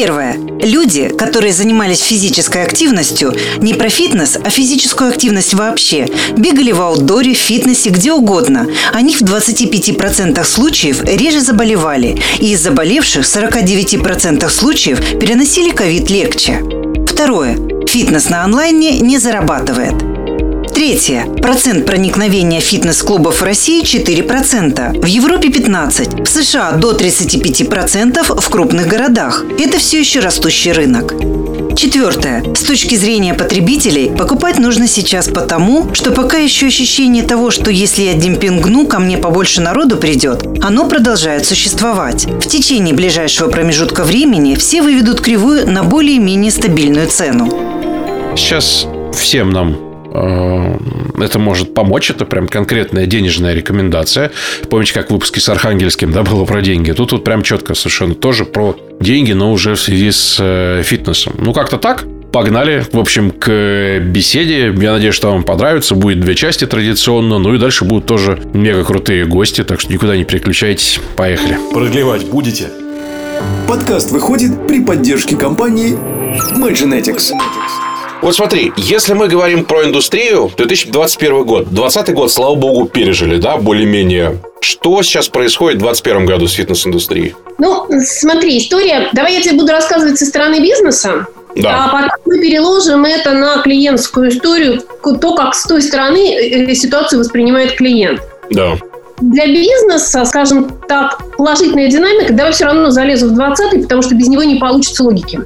Первое. 0.00 0.38
Люди, 0.62 1.08
которые 1.08 1.52
занимались 1.52 2.00
физической 2.00 2.62
активностью, 2.62 3.34
не 3.58 3.74
про 3.74 3.90
фитнес, 3.90 4.38
а 4.42 4.48
физическую 4.48 5.10
активность 5.10 5.52
вообще, 5.52 6.08
бегали 6.38 6.72
в 6.72 6.80
аутдоре, 6.80 7.34
в 7.34 7.36
фитнесе, 7.36 7.90
где 7.90 8.10
угодно. 8.10 8.66
Они 8.94 9.14
в 9.14 9.20
25% 9.20 10.42
случаев 10.44 11.04
реже 11.04 11.42
заболевали, 11.42 12.18
и 12.38 12.52
из 12.52 12.62
заболевших 12.62 13.26
49% 13.26 14.48
случаев 14.48 15.00
переносили 15.20 15.70
ковид 15.70 16.08
легче. 16.08 16.62
Второе. 17.06 17.58
Фитнес 17.86 18.30
на 18.30 18.44
онлайне 18.44 19.00
не 19.00 19.18
зарабатывает. 19.18 20.19
Третье. 20.80 21.26
Процент 21.42 21.84
проникновения 21.84 22.58
фитнес-клубов 22.58 23.42
в 23.42 23.44
России 23.44 23.82
4%, 23.82 24.98
в 24.98 25.04
Европе 25.04 25.50
15%, 25.50 26.24
в 26.24 26.26
США 26.26 26.72
до 26.72 26.96
35% 26.96 28.40
в 28.40 28.48
крупных 28.48 28.88
городах. 28.88 29.44
Это 29.58 29.76
все 29.76 30.00
еще 30.00 30.20
растущий 30.20 30.72
рынок. 30.72 31.12
Четвертое. 31.76 32.54
С 32.54 32.62
точки 32.62 32.94
зрения 32.94 33.34
потребителей, 33.34 34.08
покупать 34.08 34.58
нужно 34.58 34.86
сейчас 34.86 35.28
потому, 35.28 35.94
что 35.94 36.12
пока 36.12 36.38
еще 36.38 36.68
ощущение 36.68 37.24
того, 37.24 37.50
что 37.50 37.70
если 37.70 38.04
я 38.04 38.14
демпингну, 38.14 38.86
ко 38.86 39.00
мне 39.00 39.18
побольше 39.18 39.60
народу 39.60 39.98
придет, 39.98 40.46
оно 40.62 40.88
продолжает 40.88 41.44
существовать. 41.44 42.24
В 42.24 42.46
течение 42.46 42.94
ближайшего 42.94 43.50
промежутка 43.50 44.02
времени 44.02 44.54
все 44.54 44.80
выведут 44.80 45.20
кривую 45.20 45.70
на 45.70 45.84
более-менее 45.84 46.50
стабильную 46.50 47.06
цену. 47.08 47.50
Сейчас 48.34 48.86
всем 49.12 49.50
нам 49.50 49.89
это 50.10 51.38
может 51.38 51.74
помочь, 51.74 52.10
это 52.10 52.24
прям 52.24 52.48
конкретная 52.48 53.06
денежная 53.06 53.54
рекомендация. 53.54 54.30
Помните, 54.68 54.92
как 54.92 55.08
в 55.08 55.12
выпуске 55.12 55.40
с 55.40 55.48
Архангельским 55.48 56.12
да, 56.12 56.22
было 56.22 56.44
про 56.44 56.62
деньги? 56.62 56.92
Тут 56.92 57.12
вот 57.12 57.24
прям 57.24 57.42
четко 57.42 57.74
совершенно 57.74 58.14
тоже 58.14 58.44
про 58.44 58.76
деньги, 59.00 59.32
но 59.32 59.52
уже 59.52 59.74
в 59.74 59.80
связи 59.80 60.10
с 60.10 60.36
э, 60.40 60.82
фитнесом. 60.84 61.34
Ну, 61.38 61.52
как-то 61.52 61.78
так. 61.78 62.04
Погнали, 62.32 62.86
в 62.92 62.98
общем, 62.98 63.32
к 63.32 63.98
беседе. 64.00 64.72
Я 64.76 64.92
надеюсь, 64.92 65.14
что 65.14 65.32
вам 65.32 65.42
понравится. 65.42 65.96
Будет 65.96 66.20
две 66.20 66.36
части 66.36 66.64
традиционно. 66.64 67.38
Ну 67.38 67.54
и 67.54 67.58
дальше 67.58 67.84
будут 67.84 68.06
тоже 68.06 68.38
мега 68.54 68.84
крутые 68.84 69.24
гости. 69.24 69.64
Так 69.64 69.80
что 69.80 69.92
никуда 69.92 70.16
не 70.16 70.24
переключайтесь. 70.24 71.00
Поехали. 71.16 71.58
Продлевать 71.72 72.26
будете? 72.26 72.68
Подкаст 73.66 74.12
выходит 74.12 74.66
при 74.68 74.84
поддержке 74.84 75.34
компании 75.36 75.98
MyGenetics. 76.56 77.32
Вот 78.22 78.34
смотри, 78.34 78.72
если 78.76 79.14
мы 79.14 79.28
говорим 79.28 79.64
про 79.64 79.84
индустрию, 79.84 80.50
2021 80.56 81.44
год, 81.44 81.64
2020 81.70 82.14
год, 82.14 82.30
слава 82.30 82.54
богу, 82.54 82.86
пережили, 82.86 83.38
да, 83.38 83.56
более-менее. 83.56 84.40
Что 84.60 85.02
сейчас 85.02 85.28
происходит 85.28 85.78
в 85.78 85.84
2021 85.84 86.26
году 86.26 86.46
с 86.46 86.52
фитнес-индустрией? 86.52 87.34
Ну, 87.58 87.86
смотри, 88.00 88.58
история... 88.58 89.08
Давай 89.12 89.34
я 89.34 89.40
тебе 89.40 89.54
буду 89.54 89.72
рассказывать 89.72 90.18
со 90.18 90.26
стороны 90.26 90.60
бизнеса, 90.60 91.26
да. 91.56 91.84
А 91.84 91.88
потом 91.88 92.10
мы 92.26 92.40
переложим 92.40 93.04
это 93.04 93.32
на 93.32 93.62
клиентскую 93.62 94.28
историю, 94.28 94.82
то, 95.02 95.34
как 95.34 95.54
с 95.54 95.66
той 95.66 95.82
стороны 95.82 96.32
э, 96.32 96.74
ситуацию 96.74 97.18
воспринимает 97.20 97.74
клиент. 97.74 98.20
Да. 98.50 98.78
Для 99.20 99.46
бизнеса, 99.46 100.24
скажем 100.24 100.70
так, 100.88 101.20
положительная 101.36 101.88
динамика, 101.88 102.32
давай 102.32 102.52
все 102.52 102.64
равно 102.64 102.90
залезу 102.90 103.28
в 103.28 103.34
20 103.34 103.82
потому 103.82 104.02
что 104.02 104.14
без 104.14 104.28
него 104.28 104.42
не 104.42 104.56
получится 104.56 105.04
логики. 105.04 105.36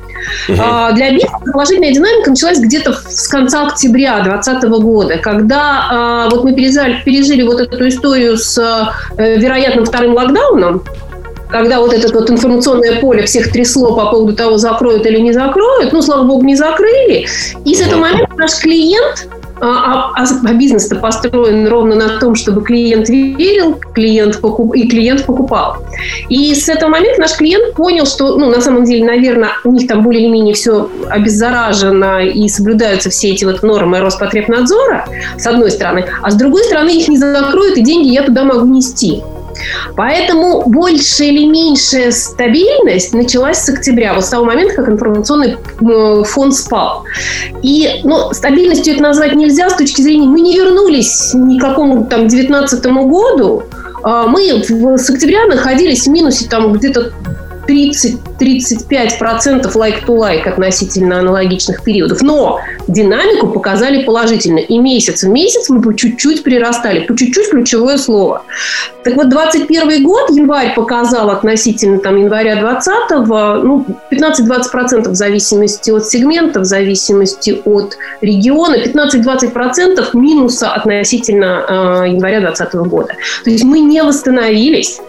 Угу. 0.49 0.59
А, 0.61 0.93
для 0.93 1.11
бизнеса 1.11 1.37
положительная 1.53 1.93
динамика 1.93 2.31
началась 2.31 2.59
где-то 2.61 2.93
с 2.93 3.29
конца 3.29 3.67
октября 3.67 4.21
2020 4.23 4.69
года, 4.83 5.19
когда 5.19 5.89
а, 5.91 6.29
вот 6.31 6.45
мы 6.45 6.55
пережили, 6.55 7.03
пережили 7.05 7.43
вот 7.43 7.61
эту 7.61 7.89
историю 7.89 8.37
с 8.37 8.59
э, 9.19 9.39
вероятным 9.39 9.85
вторым 9.85 10.15
локдауном, 10.15 10.85
когда 11.49 11.81
вот 11.81 11.93
это 11.93 12.13
вот 12.13 12.31
информационное 12.31 13.01
поле 13.01 13.25
всех 13.27 13.53
трясло 13.53 13.95
по 13.95 14.11
поводу 14.11 14.35
того, 14.35 14.59
закроют 14.59 15.07
или 15.07 15.19
не 15.19 15.33
закроют, 15.33 15.93
ну, 15.93 16.03
слава 16.03 16.25
богу, 16.25 16.43
не 16.45 16.57
закрыли. 16.57 17.27
И 17.65 17.75
с 17.75 17.81
этого 17.81 18.01
момента 18.01 18.35
наш 18.37 18.59
клиент 18.59 19.29
а, 19.61 20.13
а, 20.17 20.25
а 20.45 20.53
бизнес-то 20.55 20.97
построен 20.97 21.69
ровно 21.69 21.95
на 21.95 22.19
том, 22.19 22.35
чтобы 22.35 22.63
клиент 22.63 23.09
верил, 23.09 23.79
клиент 23.95 24.41
покуп, 24.41 24.75
и 24.75 24.89
клиент 24.89 25.25
покупал. 25.25 25.77
И 26.29 26.55
с 26.55 26.69
этого 26.69 26.91
момента 26.91 27.21
наш 27.21 27.37
клиент 27.37 27.75
понял, 27.75 28.07
что, 28.07 28.37
ну, 28.37 28.51
на 28.51 28.61
самом 28.61 28.85
деле, 28.85 29.05
наверное, 29.05 29.51
у 29.65 29.73
них 29.73 29.87
там 29.87 30.03
более 30.03 30.25
или 30.25 30.31
менее 30.31 30.55
все 30.55 30.89
обеззаражено 31.09 32.25
и 32.25 32.49
соблюдаются 32.49 33.11
все 33.11 33.31
эти 33.31 33.45
вот 33.45 33.63
нормы 33.63 34.01
Роспотребнадзора, 34.01 35.07
с 35.39 35.47
одной 35.47 35.71
стороны, 35.71 36.07
а 36.23 36.31
с 36.31 36.35
другой 36.35 36.65
стороны 36.65 36.91
их 36.91 37.09
не 37.09 37.17
закроют, 37.17 37.77
и 37.77 37.83
деньги 37.83 38.09
я 38.09 38.23
туда 38.23 38.45
могу 38.45 38.67
нести. 38.67 39.23
Поэтому 39.97 40.63
большая 40.67 41.29
или 41.29 41.47
меньшая 41.47 42.11
стабильность 42.11 43.13
началась 43.15 43.59
с 43.59 43.69
октября, 43.69 44.15
вот 44.15 44.25
с 44.25 44.29
того 44.29 44.45
момента, 44.45 44.75
как 44.75 44.89
информационный 44.89 45.57
фон 46.25 46.53
спал. 46.53 47.05
И 47.63 48.01
ну, 48.05 48.33
стабильностью 48.33 48.95
это 48.95 49.03
назвать 49.03 49.35
нельзя 49.35 49.71
с 49.71 49.77
точки 49.77 50.03
зрения, 50.03 50.27
мы 50.27 50.41
не 50.41 50.57
вернулись 50.57 51.33
ни 51.35 51.59
к 51.59 51.63
какому 51.63 52.05
там 52.07 52.29
19 52.29 52.85
году, 52.85 53.63
а 54.03 54.27
мы 54.27 54.63
с 54.63 55.11
октября 55.11 55.47
находились 55.47 56.07
в 56.07 56.11
минусе 56.11 56.47
там 56.49 56.73
где-то 56.73 57.13
30-35% 57.67 59.75
like-to-like 59.75 60.49
относительно 60.49 61.19
аналогичных 61.19 61.83
периодов. 61.83 62.23
Но 62.23 62.61
динамику 62.89 63.49
показали 63.49 64.05
положительно. 64.05 64.59
И 64.59 64.79
месяц 64.79 65.23
в 65.23 65.29
месяц 65.29 65.69
мы 65.69 65.83
по 65.83 65.95
чуть-чуть 65.95 66.43
прирастали. 66.43 67.01
По 67.01 67.17
чуть-чуть 67.17 67.51
ключевое 67.51 67.99
слово. 67.99 68.43
Так 69.05 69.17
вот, 69.17 69.29
21 69.29 70.03
год, 70.03 70.31
январь 70.31 70.75
показал 70.75 71.31
относительно 71.31 71.99
там, 71.99 72.17
января 72.17 72.57
20 72.57 72.95
ну, 73.11 73.85
15-20% 74.11 75.09
в 75.09 75.15
зависимости 75.15 75.91
от 75.91 76.07
сегмента, 76.07 76.61
в 76.61 76.65
зависимости 76.65 77.61
от 77.65 77.97
региона, 78.21 78.77
15-20% 78.77 80.11
минуса 80.15 80.73
относительно 80.73 81.65
э, 81.69 82.11
января 82.11 82.41
2020 82.41 82.75
года. 82.91 83.15
То 83.45 83.51
есть 83.51 83.65
мы 83.65 83.81
не 83.81 84.03
восстановились 84.03 85.01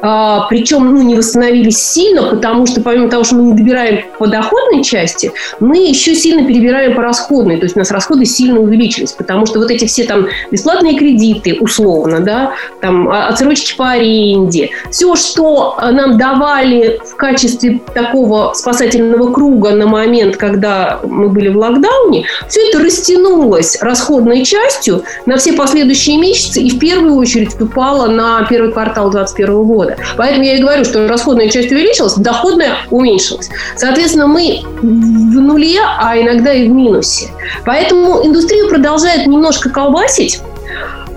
а, 0.00 0.46
причем 0.48 0.94
ну, 0.94 1.02
не 1.02 1.16
восстановились 1.16 1.78
сильно, 1.78 2.22
потому 2.30 2.66
что 2.66 2.80
помимо 2.80 3.08
того, 3.08 3.24
что 3.24 3.36
мы 3.36 3.42
не 3.44 3.54
добираем 3.54 4.04
по 4.18 4.26
доходной 4.26 4.82
части, 4.82 5.32
мы 5.60 5.78
еще 5.78 6.14
сильно 6.14 6.46
перебираем 6.46 6.94
по 6.94 7.02
расходной. 7.02 7.56
То 7.56 7.64
есть 7.64 7.76
у 7.76 7.78
нас 7.78 7.90
расходы 7.90 8.24
сильно 8.24 8.60
увеличились, 8.60 9.12
потому 9.12 9.46
что 9.46 9.58
вот 9.58 9.70
эти 9.70 9.86
все 9.86 10.04
там 10.04 10.28
бесплатные 10.50 10.96
кредиты, 10.96 11.56
условно, 11.60 12.20
да, 12.20 12.52
там 12.80 13.08
а, 13.08 13.28
отсрочки 13.28 13.76
по 13.76 13.90
аренде, 13.90 14.70
все, 14.90 15.16
что 15.16 15.76
нам 15.80 16.18
давали 16.18 17.00
в 17.04 17.16
качестве 17.16 17.80
такого 17.94 18.52
спасательного 18.54 19.32
круга 19.32 19.70
на 19.70 19.86
момент, 19.86 20.36
когда 20.36 21.00
мы 21.04 21.28
были 21.28 21.48
в 21.48 21.56
локдауне, 21.56 22.26
все 22.48 22.68
это 22.68 22.78
растянулось 22.82 23.80
расходной 23.80 24.44
частью 24.44 25.02
на 25.26 25.36
все 25.36 25.52
последующие 25.54 26.18
месяцы 26.18 26.60
и 26.60 26.70
в 26.70 26.78
первую 26.78 27.14
очередь 27.14 27.60
упало 27.60 28.06
на 28.06 28.44
первый 28.44 28.72
квартал 28.72 29.10
2021 29.10 29.64
года 29.64 29.87
года. 29.88 30.02
Поэтому 30.16 30.44
я 30.44 30.56
и 30.56 30.60
говорю, 30.60 30.84
что 30.84 31.06
расходная 31.08 31.48
часть 31.48 31.70
увеличилась, 31.70 32.14
доходная 32.14 32.76
уменьшилась. 32.90 33.48
Соответственно, 33.76 34.26
мы 34.26 34.62
в 34.82 34.84
нуле, 34.84 35.78
а 35.82 36.18
иногда 36.18 36.52
и 36.52 36.68
в 36.68 36.72
минусе. 36.72 37.28
Поэтому 37.64 38.24
индустрию 38.24 38.68
продолжает 38.68 39.26
немножко 39.26 39.70
колбасить, 39.70 40.40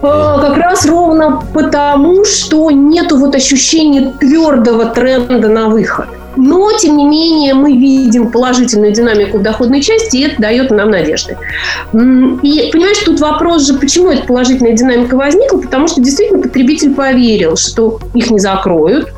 как 0.01 0.57
раз 0.57 0.85
ровно 0.85 1.43
потому, 1.53 2.25
что 2.25 2.71
нету 2.71 3.17
вот 3.17 3.35
ощущения 3.35 4.13
твердого 4.19 4.85
тренда 4.85 5.47
на 5.47 5.69
выход. 5.69 6.07
Но, 6.37 6.71
тем 6.71 6.95
не 6.95 7.05
менее, 7.05 7.53
мы 7.53 7.73
видим 7.73 8.31
положительную 8.31 8.93
динамику 8.93 9.37
в 9.37 9.41
доходной 9.41 9.81
части, 9.81 10.17
и 10.17 10.27
это 10.27 10.41
дает 10.41 10.71
нам 10.71 10.89
надежды. 10.89 11.37
И, 11.93 12.69
понимаешь, 12.71 12.99
тут 13.05 13.19
вопрос 13.19 13.67
же, 13.67 13.73
почему 13.73 14.11
эта 14.11 14.25
положительная 14.25 14.73
динамика 14.73 15.15
возникла? 15.15 15.57
Потому 15.57 15.87
что 15.87 16.01
действительно 16.01 16.41
потребитель 16.41 16.93
поверил, 16.93 17.57
что 17.57 17.99
их 18.13 18.31
не 18.31 18.39
закроют, 18.39 19.09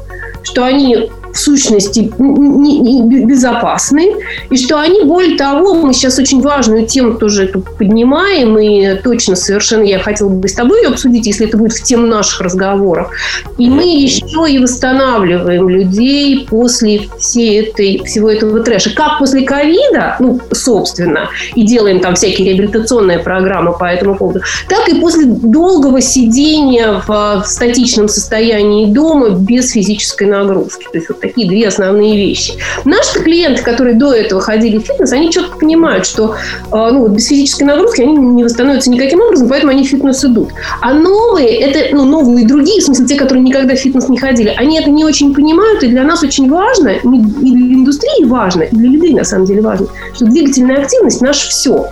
что 0.42 0.64
они 0.64 1.12
в 1.34 1.38
сущности 1.38 2.12
не, 2.20 2.80
не 2.80 3.26
безопасны, 3.26 4.14
и 4.50 4.58
что 4.58 4.80
они, 4.80 5.04
более 5.04 5.38
того, 5.38 5.74
мы 5.74 5.94
сейчас 5.94 6.20
очень 6.20 6.42
важную 6.42 6.86
тему 6.86 7.16
тоже 7.16 7.46
эту 7.46 7.62
поднимаем, 7.62 8.58
и 8.58 9.02
точно 9.02 9.36
совершенно 9.36 9.84
я 9.84 10.00
хотела 10.00 10.30
бы 10.30 10.48
с 10.48 10.54
тобой 10.54 10.84
ее 10.84 10.90
обсудить, 10.90 11.26
если 11.26 11.48
это 11.48 11.58
будет 11.58 11.74
в 11.74 11.84
тему 11.84 12.08
наших 12.08 12.42
разговоров. 12.42 13.10
И 13.58 13.70
мы 13.70 13.84
еще 13.84 14.46
и 14.50 14.60
восстанавливаем 14.60 15.68
людей 15.68 16.46
после 16.48 17.02
всей 17.18 17.62
этой, 17.62 18.04
всего 18.06 18.30
этого 18.30 18.62
трэша. 18.62 18.94
Как 18.96 19.20
после 19.20 19.42
ковида, 19.42 20.18
ну, 20.20 20.40
собственно, 20.52 21.30
и 21.56 21.66
делаем 21.66 22.00
там 22.00 22.16
всякие 22.16 22.50
реабилитационные 22.50 23.20
программы 23.20 23.74
по 23.78 23.86
этому 23.86 24.16
поводу, 24.16 24.42
так 24.70 24.88
и 24.88 25.00
после 25.00 25.26
долгого 25.26 26.02
сидения 26.02 27.02
в, 27.08 27.44
в 27.44 27.46
статичном 27.46 28.08
состоянии 28.08 28.94
дома 28.94 29.30
без 29.30 29.72
физической 29.72 30.28
нагрузки. 30.28 30.84
То 30.92 30.98
есть 30.98 31.10
вот 31.10 31.23
такие 31.24 31.48
две 31.48 31.68
основные 31.68 32.18
вещи. 32.18 32.54
Наши 32.86 33.20
клиенты, 33.24 33.64
которые 33.64 33.96
до 33.96 34.14
этого 34.14 34.42
ходили 34.42 34.78
в 34.78 34.82
фитнес, 34.82 35.12
они 35.14 35.32
четко 35.32 35.58
понимают, 35.58 36.06
что 36.06 36.36
э, 36.36 36.36
ну, 36.72 37.08
без 37.08 37.28
физической 37.28 37.64
нагрузки 37.64 38.02
они 38.02 38.18
не 38.18 38.44
восстановятся 38.44 38.92
никаким 38.92 39.22
образом, 39.22 39.48
поэтому 39.48 39.72
они 39.72 39.84
в 39.84 39.88
фитнес 39.88 40.24
идут. 40.26 40.50
А 40.82 40.94
новые, 40.94 41.60
это 41.60 41.96
ну, 41.96 42.04
новые 42.06 42.46
другие, 42.46 42.82
в 42.82 42.84
смысле 42.84 43.06
те, 43.08 43.16
которые 43.16 43.44
никогда 43.44 43.74
в 43.74 43.80
фитнес 43.80 44.10
не 44.10 44.20
ходили, 44.20 44.54
они 44.58 44.80
это 44.80 44.90
не 44.90 45.06
очень 45.06 45.34
понимают, 45.34 45.82
и 45.84 45.88
для 45.88 46.04
нас 46.04 46.24
очень 46.24 46.50
важно, 46.50 46.90
и 46.90 47.02
для 47.02 47.74
индустрии 47.76 48.26
важно, 48.26 48.64
и 48.64 48.76
для 48.76 48.90
людей 48.90 49.14
на 49.14 49.24
самом 49.24 49.46
деле 49.46 49.62
важно, 49.62 49.88
что 50.14 50.26
двигательная 50.26 50.82
активность– 50.82 51.22
наше 51.22 51.50
все. 51.50 51.88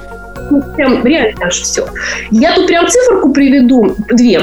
Ну, 0.50 0.62
прям 0.76 1.06
реально 1.06 1.40
наше 1.40 1.64
все. 1.64 1.86
Я 2.32 2.54
тут 2.56 2.68
прям 2.68 2.86
циферку 2.88 3.32
приведу, 3.32 3.96
две. 4.10 4.42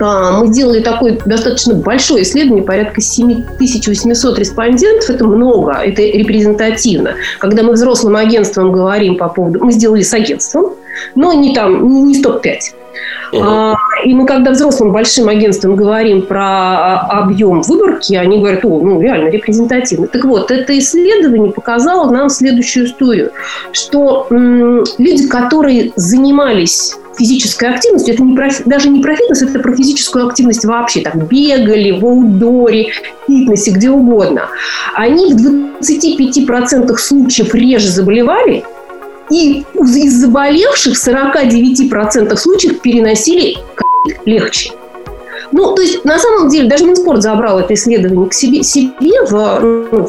А, 0.00 0.38
мы 0.38 0.48
сделали 0.48 0.80
такое 0.80 1.18
достаточно 1.24 1.74
большое 1.74 2.22
исследование, 2.22 2.64
порядка 2.64 3.00
7800 3.00 4.38
респондентов. 4.38 5.10
Это 5.10 5.24
много, 5.24 5.72
это 5.72 6.02
репрезентативно. 6.02 7.14
Когда 7.38 7.62
мы 7.62 7.72
взрослым 7.72 8.16
агентствам 8.16 8.72
говорим 8.72 9.16
по 9.16 9.28
поводу... 9.28 9.64
Мы 9.64 9.72
сделали 9.72 10.02
с 10.02 10.12
агентством, 10.12 10.74
но 11.14 11.32
не 11.32 11.54
там, 11.54 12.06
не 12.06 12.14
стоп-5. 12.14 12.58
Uh-huh. 13.32 13.74
И 14.04 14.14
мы, 14.14 14.26
когда 14.26 14.50
взрослым 14.50 14.92
большим 14.92 15.28
агентствам 15.28 15.76
говорим 15.76 16.22
про 16.22 16.44
а, 16.44 17.22
объем 17.22 17.62
выборки, 17.62 18.14
они 18.14 18.38
говорят, 18.38 18.64
о, 18.64 18.80
ну, 18.80 19.00
реально 19.00 19.28
репрезентативно. 19.28 20.08
Так 20.08 20.24
вот, 20.24 20.50
это 20.50 20.76
исследование 20.78 21.52
показало 21.52 22.10
нам 22.10 22.28
следующую 22.28 22.86
историю, 22.86 23.30
что 23.72 24.26
м- 24.30 24.84
люди, 24.98 25.28
которые 25.28 25.92
занимались 25.96 26.96
физической 27.16 27.74
активностью, 27.74 28.14
это 28.14 28.22
не 28.22 28.34
про, 28.34 28.48
даже 28.64 28.88
не 28.88 29.02
про 29.02 29.14
фитнес, 29.14 29.42
это 29.42 29.58
про 29.58 29.74
физическую 29.74 30.26
активность 30.26 30.64
вообще, 30.64 31.00
так, 31.00 31.16
бегали 31.28 31.90
в 31.90 32.04
аудоре, 32.04 32.92
фитнесе, 33.26 33.72
где 33.72 33.90
угодно, 33.90 34.48
они 34.94 35.34
в 35.34 35.80
25% 35.80 36.96
случаев 36.96 37.54
реже 37.54 37.88
заболевали, 37.90 38.64
и 39.30 39.64
из 39.74 40.14
заболевших 40.14 40.96
в 40.96 41.08
49% 41.08 42.36
случаев 42.36 42.80
переносили 42.80 43.56
легче. 44.24 44.72
Ну, 45.52 45.74
то 45.74 45.82
есть, 45.82 46.04
на 46.04 46.18
самом 46.18 46.48
деле, 46.48 46.68
даже 46.68 46.84
Минспорт 46.84 47.22
забрал 47.22 47.58
это 47.60 47.74
исследование 47.74 48.28
к 48.28 48.34
себе, 48.34 48.62
себе 48.62 49.24
в, 49.24 49.58
ну, 49.60 50.06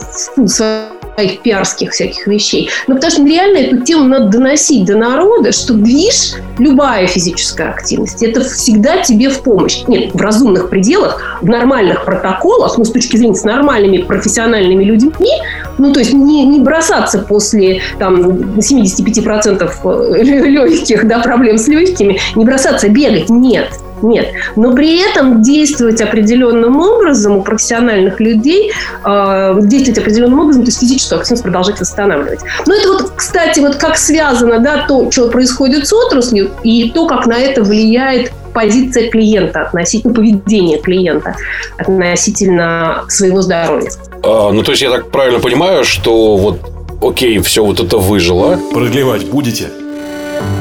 в 0.48 1.01
своих 1.16 1.42
пиарских 1.42 1.92
всяких 1.92 2.28
вещей. 2.28 2.70
Но 2.88 2.96
потому 2.96 3.12
что 3.12 3.26
реально 3.26 3.58
эту 3.58 3.84
тему 3.84 4.06
надо 4.06 4.28
доносить 4.30 4.86
до 4.86 4.96
народа, 4.96 5.52
что 5.52 5.74
движ, 5.74 6.34
любая 6.58 7.08
физическая 7.08 7.72
активность, 7.72 8.24
это 8.24 8.42
всегда 8.42 8.98
тебе 8.98 9.30
в 9.30 9.42
помощь. 9.42 9.84
Нет, 9.88 10.14
в 10.14 10.22
разумных 10.22 10.70
пределах, 10.70 11.40
в 11.42 11.46
нормальных 11.46 12.06
протоколах, 12.06 12.78
ну, 12.78 12.86
с 12.86 12.92
точки 12.92 13.18
зрения 13.18 13.36
с 13.36 13.44
нормальными 13.44 14.00
профессиональными 14.00 14.84
людьми, 14.84 15.32
ну, 15.78 15.94
то 15.94 16.00
есть 16.00 16.14
не, 16.14 16.46
не 16.46 16.60
бросаться 16.60 17.20
после 17.20 17.82
там, 18.00 18.22
75% 18.58 20.24
легких 20.24 21.08
да, 21.08 21.20
проблем 21.20 21.58
с 21.58 21.68
легкими, 21.68 22.20
не 22.36 22.46
бросаться 22.46 22.90
бегать, 22.90 23.30
нет. 23.30 23.70
Нет. 24.02 24.34
Но 24.56 24.74
при 24.74 25.00
этом 25.00 25.42
действовать 25.42 26.02
определенным 26.02 26.80
образом 26.80 27.38
у 27.38 27.42
профессиональных 27.42 28.20
людей, 28.20 28.72
э, 29.06 29.60
действовать 29.62 30.00
определенным 30.00 30.40
образом, 30.40 30.64
то 30.64 30.70
есть 30.70 30.80
физическую 30.80 31.20
активность 31.20 31.44
продолжать 31.44 31.80
восстанавливать. 31.80 32.40
Но 32.66 32.76
это 32.76 32.88
вот, 32.94 33.12
кстати, 33.16 33.60
вот 33.60 33.76
как 33.76 33.98
связано, 33.98 34.60
да, 34.60 34.86
то, 34.88 35.10
что 35.12 35.30
происходит 35.30 35.88
с 35.88 35.94
отраслью, 35.94 36.52
и 36.64 36.90
то, 36.90 37.08
как 37.08 37.26
на 37.28 37.38
это 37.38 37.64
влияет 37.64 38.32
позиция 38.54 39.10
клиента 39.10 39.62
относительно 39.62 40.14
поведения 40.14 40.78
клиента 40.78 41.36
относительно 41.78 43.06
своего 43.08 43.42
здоровья. 43.42 43.90
А, 44.24 44.52
ну, 44.52 44.62
то 44.64 44.72
есть 44.72 44.84
я 44.84 44.92
так 44.92 45.10
правильно 45.10 45.40
понимаю, 45.40 45.84
что 45.84 46.36
вот 46.36 46.60
окей, 47.02 47.40
все 47.40 47.64
вот 47.64 47.80
это 47.80 47.98
выжило. 47.98 48.60
Продлевать 48.74 49.26
будете? 49.26 49.70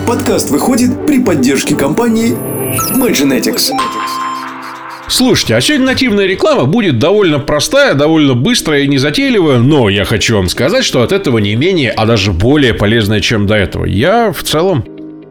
Подкаст 0.07 0.51
выходит 0.51 1.07
при 1.07 1.23
поддержке 1.23 1.75
компании 1.75 2.37
Magenetics. 2.71 3.73
Слушайте, 5.09 5.57
а 5.57 5.61
сегодня 5.61 5.87
нативная 5.87 6.27
реклама 6.27 6.67
будет 6.67 7.01
довольно 7.01 7.41
простая, 7.41 7.95
довольно 7.95 8.35
быстрая 8.35 8.83
и 8.83 8.89
незатейливая, 8.89 9.59
но 9.59 9.89
я 9.89 10.05
хочу 10.05 10.37
вам 10.37 10.49
сказать, 10.49 10.85
что 10.85 11.03
от 11.03 11.11
этого 11.11 11.39
не 11.39 11.57
менее, 11.57 11.91
а 11.91 12.07
даже 12.07 12.33
более 12.33 12.73
полезная, 12.73 13.21
чем 13.21 13.49
до 13.49 13.57
этого. 13.57 13.87
Я 13.87 14.31
в 14.31 14.45
целом 14.45 14.85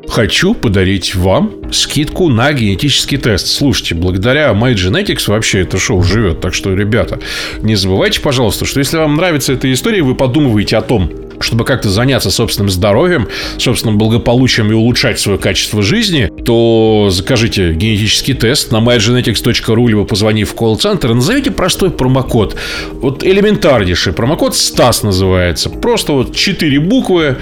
хочу 0.10 0.54
подарить 0.54 1.16
вам 1.16 1.72
скидку 1.72 2.28
на 2.28 2.52
генетический 2.52 3.18
тест. 3.18 3.48
Слушайте, 3.48 3.96
благодаря 3.96 4.52
MyGenetics 4.52 5.30
вообще 5.30 5.62
это 5.62 5.78
шоу 5.78 6.04
живет. 6.04 6.42
Так 6.42 6.54
что, 6.54 6.74
ребята, 6.74 7.20
не 7.62 7.76
забывайте, 7.76 8.20
пожалуйста, 8.20 8.66
что 8.66 8.80
если 8.80 8.98
вам 8.98 9.16
нравится 9.16 9.54
эта 9.54 9.72
история, 9.72 10.02
вы 10.02 10.14
подумываете 10.14 10.76
о 10.76 10.82
том, 10.82 11.10
чтобы 11.40 11.66
как-то 11.66 11.90
заняться 11.90 12.32
собственным 12.32 12.70
здоровьем, 12.70 13.28
собственным 13.58 13.98
благополучием 13.98 14.72
и 14.72 14.74
улучшать 14.74 15.20
свое 15.20 15.38
качество 15.38 15.82
жизни, 15.82 16.32
то 16.44 17.10
закажите 17.12 17.74
генетический 17.74 18.34
тест 18.34 18.72
на 18.72 18.78
mygenetics.ru 18.78 19.88
либо 19.88 20.06
позвонив 20.06 20.52
в 20.52 20.56
колл-центр 20.56 21.12
и 21.12 21.14
назовите 21.14 21.52
простой 21.52 21.92
промокод. 21.92 22.56
Вот 22.94 23.24
элементарнейший 23.24 24.14
промокод 24.14 24.56
СТАС 24.56 25.04
называется. 25.04 25.70
Просто 25.70 26.14
вот 26.14 26.36
4 26.36 26.80
буквы, 26.80 27.38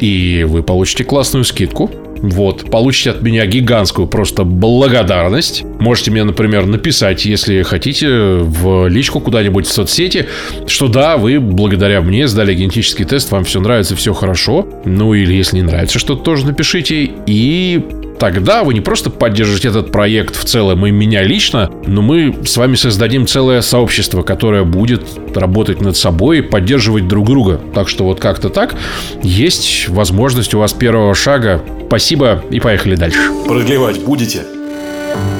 и 0.00 0.44
вы 0.48 0.62
получите 0.62 1.04
классную 1.04 1.44
скидку. 1.44 1.90
Вот, 2.22 2.70
получите 2.70 3.10
от 3.10 3.22
меня 3.22 3.46
гигантскую 3.46 4.06
просто 4.06 4.44
благодарность. 4.44 5.64
Можете 5.78 6.10
мне, 6.10 6.24
например, 6.24 6.66
написать, 6.66 7.24
если 7.24 7.62
хотите, 7.62 8.08
в 8.08 8.88
личку 8.88 9.20
куда-нибудь 9.20 9.66
в 9.66 9.72
соцсети, 9.72 10.26
что 10.66 10.88
да, 10.88 11.16
вы 11.16 11.40
благодаря 11.40 12.02
мне 12.02 12.28
сдали 12.28 12.54
генетический 12.54 13.04
тест, 13.04 13.30
вам 13.30 13.44
все 13.44 13.60
нравится, 13.60 13.96
все 13.96 14.12
хорошо. 14.12 14.66
Ну 14.84 15.14
или 15.14 15.34
если 15.34 15.56
не 15.56 15.62
нравится 15.62 15.98
что-то, 15.98 16.22
тоже 16.22 16.46
напишите. 16.46 17.10
И 17.26 17.82
тогда 18.20 18.62
вы 18.62 18.74
не 18.74 18.80
просто 18.80 19.10
поддержите 19.10 19.68
этот 19.68 19.90
проект 19.90 20.36
в 20.36 20.44
целом 20.44 20.86
и 20.86 20.90
меня 20.90 21.22
лично, 21.24 21.70
но 21.86 22.02
мы 22.02 22.36
с 22.44 22.56
вами 22.56 22.76
создадим 22.76 23.26
целое 23.26 23.62
сообщество, 23.62 24.22
которое 24.22 24.62
будет 24.62 25.02
работать 25.34 25.80
над 25.80 25.96
собой 25.96 26.38
и 26.38 26.42
поддерживать 26.42 27.08
друг 27.08 27.26
друга. 27.26 27.58
Так 27.74 27.88
что 27.88 28.04
вот 28.04 28.20
как-то 28.20 28.50
так. 28.50 28.76
Есть 29.22 29.88
возможность 29.88 30.54
у 30.54 30.58
вас 30.58 30.72
первого 30.74 31.14
шага. 31.14 31.62
Спасибо 31.86 32.44
и 32.50 32.60
поехали 32.60 32.94
дальше. 32.94 33.18
Продлевать 33.46 34.04
будете? 34.04 34.42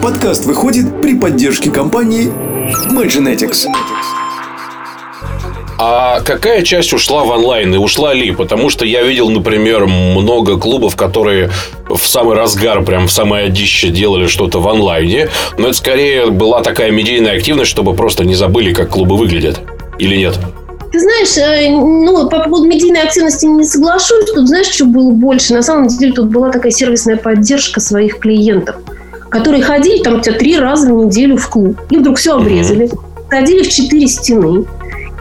Подкаст 0.03 0.47
выходит 0.47 1.01
при 1.03 1.15
поддержке 1.15 1.71
компании 1.71 2.33
Magenetics. 2.91 3.67
А 5.83 6.21
какая 6.21 6.61
часть 6.61 6.93
ушла 6.93 7.25
в 7.25 7.31
онлайн 7.31 7.73
и 7.75 7.79
ушла 7.79 8.13
ли? 8.13 8.33
Потому 8.33 8.69
что 8.69 8.85
я 8.85 9.03
видел, 9.03 9.31
например, 9.31 9.87
много 9.87 10.59
клубов, 10.59 10.95
которые 10.95 11.49
в 11.89 12.07
самый 12.07 12.37
разгар, 12.37 12.85
прям 12.85 13.09
в 13.09 13.11
самое 13.11 13.47
одище 13.47 13.89
делали 13.89 14.27
что-то 14.27 14.61
в 14.61 14.69
онлайне. 14.69 15.31
Но 15.57 15.69
это 15.69 15.77
скорее 15.79 16.27
была 16.27 16.61
такая 16.61 16.91
медийная 16.91 17.35
активность, 17.35 17.71
чтобы 17.71 17.95
просто 17.95 18.27
не 18.27 18.35
забыли, 18.35 18.75
как 18.75 18.91
клубы 18.91 19.17
выглядят. 19.17 19.63
Или 19.99 20.17
нет? 20.17 20.39
Ты 20.93 21.01
знаешь, 21.01 21.39
э, 21.39 21.71
ну, 21.71 22.29
по 22.29 22.41
поводу 22.41 22.67
медийной 22.67 23.01
активности 23.01 23.47
не 23.47 23.65
соглашусь. 23.65 24.31
Тут 24.35 24.49
знаешь, 24.49 24.67
что 24.67 24.85
было 24.85 25.11
больше? 25.13 25.55
На 25.55 25.63
самом 25.63 25.89
деле 25.89 26.13
тут 26.13 26.27
была 26.27 26.51
такая 26.51 26.73
сервисная 26.73 27.17
поддержка 27.17 27.81
своих 27.81 28.19
клиентов, 28.19 28.77
которые 29.31 29.63
ходили 29.63 30.03
там 30.03 30.21
тебя 30.21 30.35
три 30.35 30.59
раза 30.59 30.93
в 30.93 31.07
неделю 31.07 31.39
в 31.39 31.49
клуб. 31.49 31.81
И 31.89 31.97
вдруг 31.97 32.19
все 32.19 32.37
обрезали. 32.37 32.91
Ходили 33.31 33.63
в 33.63 33.71
четыре 33.71 34.09
стены. 34.09 34.67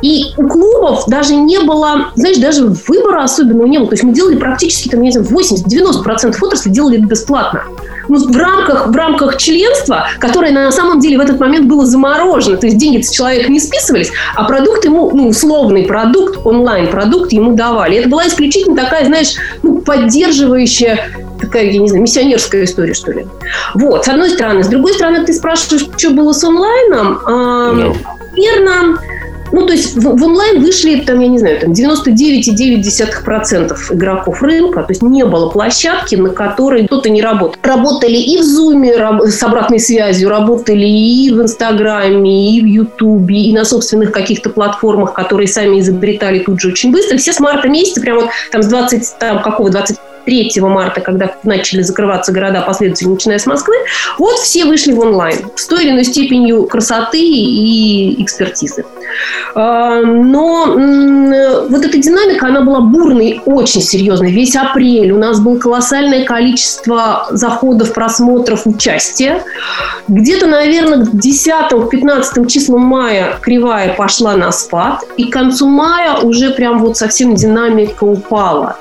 И 0.01 0.34
у 0.38 0.48
клубов 0.48 1.06
даже 1.08 1.36
не 1.36 1.60
было, 1.60 2.12
знаешь, 2.15 2.38
даже 2.38 2.65
выбора 2.88 3.24
особенного 3.24 3.68
не 3.68 3.77
было. 3.79 3.88
То 3.88 3.94
есть 3.94 4.03
мы 4.03 4.13
делали 4.13 4.38
практически, 4.38 4.89
там, 4.89 5.01
не 5.01 5.12
знаю, 5.12 5.27
80-90% 5.27 6.36
отрасли 6.41 6.70
делали 6.70 6.98
бесплатно. 6.98 7.63
Ну, 8.08 8.18
в 8.18 8.36
рамках, 8.36 8.88
в 8.88 8.96
рамках 8.96 9.38
членства, 9.38 10.08
которое 10.20 10.51
на 10.51 10.72
самом 10.72 11.00
деле 11.00 11.18
в 11.18 11.22
этот 11.22 11.40
момент 11.40 11.68
было 11.68 11.85
заморожено. 11.85 12.57
То 12.57 12.66
есть 12.66 12.77
деньги 12.77 13.01
с 13.01 13.12
человека 13.12 13.51
не 13.51 13.59
списывались, 13.59 14.12
а 14.35 14.46
продукт 14.46 14.85
ему, 14.85 15.12
ну, 15.14 15.29
условный 15.29 15.83
продукт, 15.83 16.40
онлайн-продукт 16.46 17.31
ему 17.31 17.55
давали. 17.55 17.98
Это 17.98 18.09
была 18.09 18.27
исключительно 18.27 18.75
такая, 18.75 19.05
знаешь, 19.05 19.35
ну, 19.62 19.79
поддерживающая 19.79 21.09
такая, 21.40 21.72
я 21.72 21.79
не 21.79 21.88
знаю, 21.88 22.03
миссионерская 22.03 22.66
история, 22.66 22.94
что 22.94 23.12
ли. 23.12 23.27
Вот, 23.75 24.05
с 24.05 24.07
одной 24.07 24.29
стороны. 24.29 24.64
С 24.64 24.68
другой 24.68 24.94
стороны, 24.94 25.25
ты 25.25 25.33
спрашиваешь, 25.33 25.88
что 25.98 26.09
было 26.12 26.33
с 26.33 26.44
онлайном. 26.44 27.22
No. 27.25 27.96
Наверное, 28.31 28.98
ну, 29.51 29.66
то 29.66 29.74
есть 29.74 29.96
в, 29.96 30.01
в 30.01 30.24
онлайн 30.24 30.62
вышли, 30.62 31.01
там, 31.01 31.20
я 31.20 31.27
не 31.27 31.40
знаю, 31.40 31.59
там 31.59 31.72
99,9% 31.72 33.75
игроков 33.92 34.42
рынка, 34.42 34.83
то 34.83 34.92
есть 34.92 35.01
не 35.01 35.25
было 35.25 35.50
площадки, 35.50 36.16
на 36.16 36.29
которой 36.29 36.85
кто-то 36.85 37.09
не 37.09 37.22
работал. 37.22 37.57
Работали 37.64 38.18
и 38.18 38.38
в 38.38 38.42
Zoom 38.42 39.27
с 39.27 39.44
обратной 39.44 39.79
связью, 39.79 40.29
работали 40.29 40.85
и 40.85 41.31
в 41.31 41.42
Инстаграме, 41.42 42.55
и 42.55 42.62
в 42.62 42.66
Ютубе, 42.66 43.42
и 43.42 43.53
на 43.53 43.66
собственных 43.66 44.12
каких-то 44.12 44.50
платформах, 44.50 45.14
которые 45.14 45.48
сами 45.48 45.79
изобретали 45.79 46.40
тут 46.40 46.59
же 46.59 46.70
очень 46.70 46.92
быстро. 46.92 47.18
Все 47.18 47.33
с 47.33 47.40
марта 47.40 47.68
месяца, 47.68 48.01
прямо 48.01 48.22
вот 48.22 48.29
там 48.51 48.62
с 48.62 48.68
20, 48.68 49.18
там, 49.20 49.42
какого, 49.42 49.70
20 49.70 49.98
3 50.25 50.51
марта, 50.62 51.01
когда 51.01 51.33
начали 51.44 51.81
закрываться 51.81 52.31
города 52.31 52.62
последовательно, 52.62 53.14
начиная 53.14 53.40
с 53.40 53.48
Москвы, 53.48 53.74
вот 54.20 54.38
все 54.40 54.66
вышли 54.66 54.92
в 54.92 55.00
онлайн 55.00 55.40
с 55.55 55.66
той 55.66 55.83
или 55.83 55.92
иной 55.92 56.03
степенью 56.03 56.68
красоты 56.68 57.20
и 57.20 58.22
экспертизы. 58.22 58.85
А, 59.55 60.01
но 60.01 60.65
вот 61.69 61.85
эта 61.85 61.98
динамика, 61.98 62.48
она 62.48 62.61
была 62.61 62.81
бурной, 62.81 63.41
очень 63.45 63.81
серьезной. 63.81 64.31
Весь 64.31 64.55
апрель 64.55 65.11
у 65.11 65.17
нас 65.17 65.39
было 65.39 65.57
колоссальное 65.57 66.24
количество 66.24 67.27
заходов, 67.31 67.93
просмотров, 67.93 68.65
участия. 68.65 69.43
Где-то, 70.07 70.48
наверное, 70.48 71.05
к 71.05 71.13
10-15 71.13 72.48
числам 72.48 72.81
мая 72.81 73.37
кривая 73.41 73.93
пошла 73.93 74.35
на 74.35 74.51
спад, 74.51 75.03
и 75.17 75.25
к 75.25 75.33
концу 75.33 75.67
мая 75.67 76.17
уже 76.17 76.51
прям 76.51 76.79
вот 76.79 76.98
совсем 76.98 77.35
динамика 77.35 78.03
упала. 78.03 78.77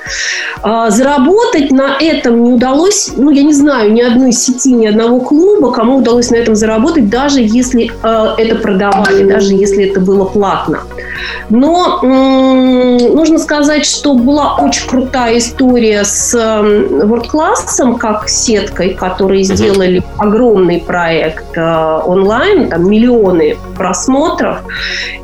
А, 0.63 0.91
заработать 0.91 1.71
на 1.71 1.97
этом 2.01 2.43
не 2.43 2.53
удалось, 2.53 3.13
ну, 3.17 3.31
я 3.31 3.43
не 3.43 3.53
знаю, 3.53 3.93
ни 3.93 4.01
одной 4.01 4.33
сети, 4.33 4.73
ни 4.73 4.87
одного 4.87 5.21
клуба, 5.21 5.73
кому 5.73 5.99
удалось 5.99 6.31
на 6.31 6.37
этом 6.37 6.55
заработать, 6.55 7.09
даже 7.09 7.41
если 7.41 7.91
э, 8.03 8.35
это 8.39 8.57
продавали, 8.57 9.25
даже 9.25 9.55
если 9.55 9.89
это 9.89 10.01
было 10.01 10.18
платно. 10.25 10.83
Но 11.51 12.01
нужно 12.03 13.39
сказать, 13.39 13.85
что 13.85 14.15
была 14.15 14.57
очень 14.57 14.87
крутая 14.89 15.39
история 15.39 16.05
с 16.05 16.35
World 16.35 17.31
Class, 17.31 17.99
как 17.99 18.29
сеткой, 18.29 18.95
которые 18.95 19.43
сделали 19.45 20.03
огромный 20.19 20.81
проект 20.81 21.57
э, 21.57 22.01
онлайн, 22.05 22.69
там 22.69 22.89
миллионы 22.89 23.57
просмотров. 23.77 24.59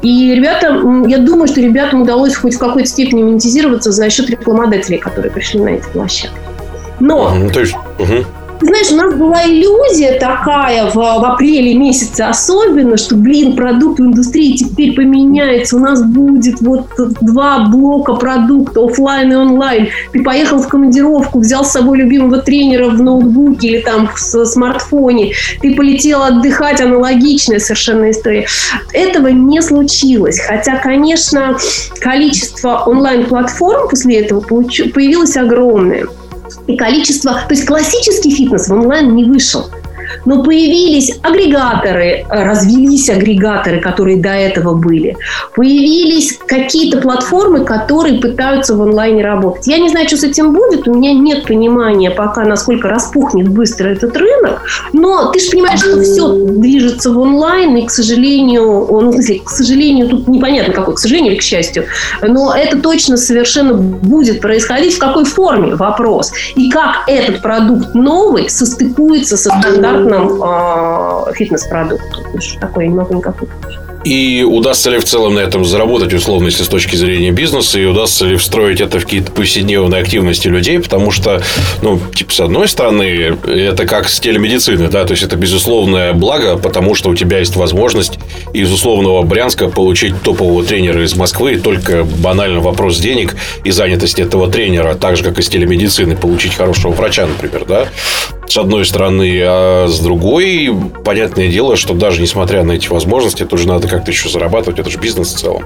И 0.03 0.35
ребята, 0.35 0.81
я 1.07 1.19
думаю, 1.19 1.47
что 1.49 1.61
ребятам 1.61 2.03
удалось 2.03 2.37
хоть 2.37 2.55
в 2.55 2.59
какой-то 2.59 2.89
степени 2.89 3.23
монетизироваться 3.23 3.93
за 3.93 4.11
счет 4.11 4.31
рекламодателей, 4.31 4.99
которые 4.99 5.31
пришли 5.31 5.61
на 5.61 5.69
эти 5.71 5.87
площадки. 5.89 6.39
Но... 7.01 7.33
То 7.53 7.61
есть, 7.61 7.75
угу. 7.99 8.25
Знаешь, 8.61 8.93
у 8.93 8.97
нас 8.97 9.15
была 9.15 9.45
иллюзия 9.45 10.19
такая 10.19 10.91
в, 10.91 10.95
в 10.95 11.25
апреле 11.25 11.75
месяце 11.75 12.23
особенно, 12.23 12.97
что, 12.97 13.17
блин, 13.17 13.57
продукт 13.57 13.99
в 13.99 14.03
индустрии 14.03 14.57
теперь 14.57 14.95
поменяется. 14.95 15.77
У 15.77 15.81
нас 15.81 16.03
будет 16.03 16.61
вот 16.61 16.89
два 17.21 17.69
блока 17.69 18.15
продукта, 18.15 18.85
офлайн 18.85 19.33
и 19.33 19.37
онлайн. 19.37 19.89
Ты 20.13 20.23
поехал 20.23 20.59
в 20.59 20.69
командировку, 20.69 21.41
взял 21.41 21.65
с 21.65 21.73
собой 21.73 21.99
любимого 21.99 22.39
тренера 22.39 22.89
в 22.89 23.03
ноутбуке 23.03 23.69
или 23.69 23.81
там 23.81 24.09
в 24.09 24.19
смартфоне. 24.19 25.33
Ты 25.61 25.75
полетел 25.75 26.23
отдыхать, 26.23 26.81
аналогичная 26.81 27.59
совершенно 27.59 28.11
история. 28.11 28.47
Этого 28.93 29.29
не 29.29 29.61
случилось. 29.63 30.41
Хотя, 30.41 30.77
конечно, 30.79 31.57
количество 32.01 32.85
онлайн-платформ 32.87 33.89
после 33.89 34.21
этого 34.21 34.41
появилось 34.41 35.37
огромное 35.37 36.07
и 36.67 36.77
количество... 36.77 37.33
То 37.49 37.55
есть 37.55 37.67
классический 37.67 38.31
фитнес 38.31 38.69
в 38.69 38.73
онлайн 38.73 39.15
не 39.15 39.25
вышел. 39.25 39.71
Но 40.25 40.43
появились 40.43 41.19
агрегаторы, 41.23 42.25
развелись 42.29 43.09
агрегаторы, 43.11 43.81
которые 43.81 44.19
до 44.19 44.31
этого 44.31 44.75
были. 44.75 45.17
Появились 45.55 46.39
какие-то 46.47 46.99
платформы, 46.99 47.65
которые 47.65 48.21
пытаются 48.21 48.75
в 48.75 48.83
онлайне 48.83 49.25
работать. 49.25 49.67
Я 49.67 49.79
не 49.79 49.89
знаю, 49.89 50.07
что 50.09 50.17
с 50.17 50.25
этим 50.25 50.53
будет, 50.53 50.87
у 50.89 50.95
меня 50.95 51.13
нет 51.13 51.47
понимания 51.47 52.11
пока, 52.11 52.45
насколько 52.45 52.89
распухнет 52.89 53.49
быстро 53.49 53.89
этот 53.89 54.17
рынок, 54.17 54.63
но 54.93 55.31
ты 55.33 55.41
же 55.41 55.51
понимаешь, 55.51 55.81
что 55.81 56.01
все 56.01 56.33
движется 56.33 57.11
в 57.11 57.19
онлайн, 57.19 57.77
и, 57.77 57.87
к 57.87 57.91
сожалению, 57.91 58.87
ну, 58.91 59.13
смысле, 59.13 59.41
к 59.45 59.51
сожалению, 59.51 60.09
тут 60.09 60.29
непонятно 60.29 60.73
какой, 60.73 60.95
к 60.95 60.99
сожалению 60.99 61.33
или 61.33 61.39
к 61.39 61.43
счастью, 61.43 61.85
но 62.23 62.55
это 62.55 62.79
точно 62.79 63.17
совершенно 63.17 63.75
будет 63.75 64.41
происходить. 64.41 64.95
В 64.95 64.99
какой 64.99 65.25
форме? 65.25 65.75
Вопрос. 65.75 66.33
И 66.57 66.71
как 66.71 67.05
этот 67.07 67.43
продукт 67.43 67.95
новый 67.95 68.49
состыкуется 68.49 69.37
со 69.37 69.51
стандартным 69.51 70.14
э, 70.15 71.33
фитнес-продуктом? 71.35 72.25
Такое 72.61 72.85
я 72.85 72.91
не 72.91 72.97
могу 72.97 73.15
никак 73.15 73.41
выключить. 73.41 73.84
И 74.05 74.45
удастся 74.47 74.91
ли 74.91 74.99
в 74.99 75.05
целом 75.05 75.35
на 75.35 75.41
этом 75.41 75.65
заработать, 75.65 76.13
условно, 76.13 76.47
если 76.47 76.63
с 76.63 76.69
точки 76.69 76.95
зрения 76.97 77.31
бизнеса, 77.31 77.81
и 77.81 77.87
удастся 77.87 78.27
ли 78.27 78.37
встроить 78.37 78.81
это 78.81 78.99
в 78.99 79.05
какие-то 79.05 79.33
повседневные 79.33 80.03
активности 80.03 80.49
людей, 80.49 80.79
потому 80.79 81.11
что, 81.11 81.43
ну, 81.81 81.99
типа, 82.15 82.33
с 82.33 82.41
одной 82.41 82.69
стороны, 82.69 83.37
это 83.47 83.87
как 83.87 84.09
с 84.09 84.21
телемедициной, 84.21 84.89
да, 84.89 85.05
то 85.05 85.13
есть 85.13 85.23
это 85.23 85.37
безусловное 85.37 86.13
благо, 86.13 86.59
потому 86.59 86.95
что 86.95 87.09
у 87.09 87.15
тебя 87.15 87.39
есть 87.39 87.57
возможность 87.57 88.19
из 88.53 88.71
условного 88.71 89.23
Брянска 89.23 89.69
получить 89.69 90.21
топового 90.23 90.63
тренера 90.65 91.03
из 91.03 91.17
Москвы, 91.17 91.57
только 91.57 92.05
банально 92.05 92.61
вопрос 92.61 92.99
денег 92.99 93.35
и 93.65 93.71
занятости 93.71 94.21
этого 94.21 94.51
тренера, 94.51 94.95
так 94.95 95.17
же, 95.17 95.25
как 95.25 95.39
и 95.39 95.43
с 95.43 95.49
телемедицины, 95.49 96.15
получить 96.15 96.55
хорошего 96.55 96.93
врача, 96.93 97.27
например, 97.27 97.65
да, 97.67 97.89
с 98.47 98.57
одной 98.57 98.85
стороны, 98.85 99.41
а 99.45 99.87
с 99.89 99.99
другой, 100.01 100.73
понятное 101.05 101.49
дело, 101.49 101.77
что 101.77 101.95
даже 101.95 102.21
несмотря 102.21 102.63
на 102.63 102.73
эти 102.73 102.89
возможности, 102.89 103.45
тоже 103.45 103.67
надо 103.67 103.89
как-то 103.97 104.11
еще 104.11 104.29
зарабатывать, 104.29 104.79
это 104.79 104.91
же 104.91 104.99
бизнес 104.99 105.35
в 105.35 105.39
целом. 105.39 105.63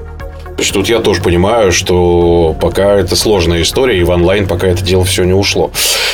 То 0.59 0.63
есть 0.63 0.75
тут 0.75 0.89
я 0.89 0.99
тоже 0.99 1.23
понимаю, 1.23 1.71
что 1.71 2.57
пока 2.61 2.97
это 2.97 3.15
сложная 3.15 3.63
история, 3.63 4.01
и 4.01 4.03
в 4.03 4.11
онлайн 4.11 4.49
пока 4.49 4.67
это 4.67 4.83
дело 4.83 5.05
все 5.05 5.23
не 5.23 5.33
ушло. 5.33 5.71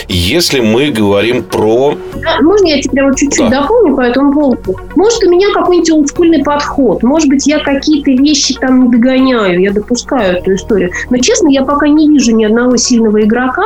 Если 0.07 0.61
мы 0.61 0.91
говорим 0.91 1.43
про... 1.43 1.97
Можно 2.43 2.67
я 2.67 2.83
тебя 2.83 3.07
вот 3.07 3.17
чуть-чуть 3.17 3.49
да. 3.49 3.63
дополню 3.63 3.97
по 3.97 4.03
этому 4.03 4.35
поводу? 4.35 4.77
Может, 4.97 5.25
у 5.25 5.31
меня 5.31 5.49
какой-нибудь 5.55 5.91
олдскульный 5.91 6.45
подход. 6.45 7.03
Может 7.03 7.31
быть, 7.31 7.47
я 7.47 7.59
какие-то 7.59 8.11
вещи 8.11 8.55
там 8.61 8.85
не 8.85 8.91
догоняю, 8.91 9.63
я 9.63 9.73
допускаю 9.73 10.37
эту 10.37 10.55
историю. 10.55 10.91
Но, 11.09 11.17
честно, 11.17 11.49
я 11.49 11.65
пока 11.65 11.89
не 11.89 12.07
вижу 12.07 12.37
ни 12.37 12.45
одного 12.45 12.77
сильного 12.77 13.23
игрока, 13.23 13.65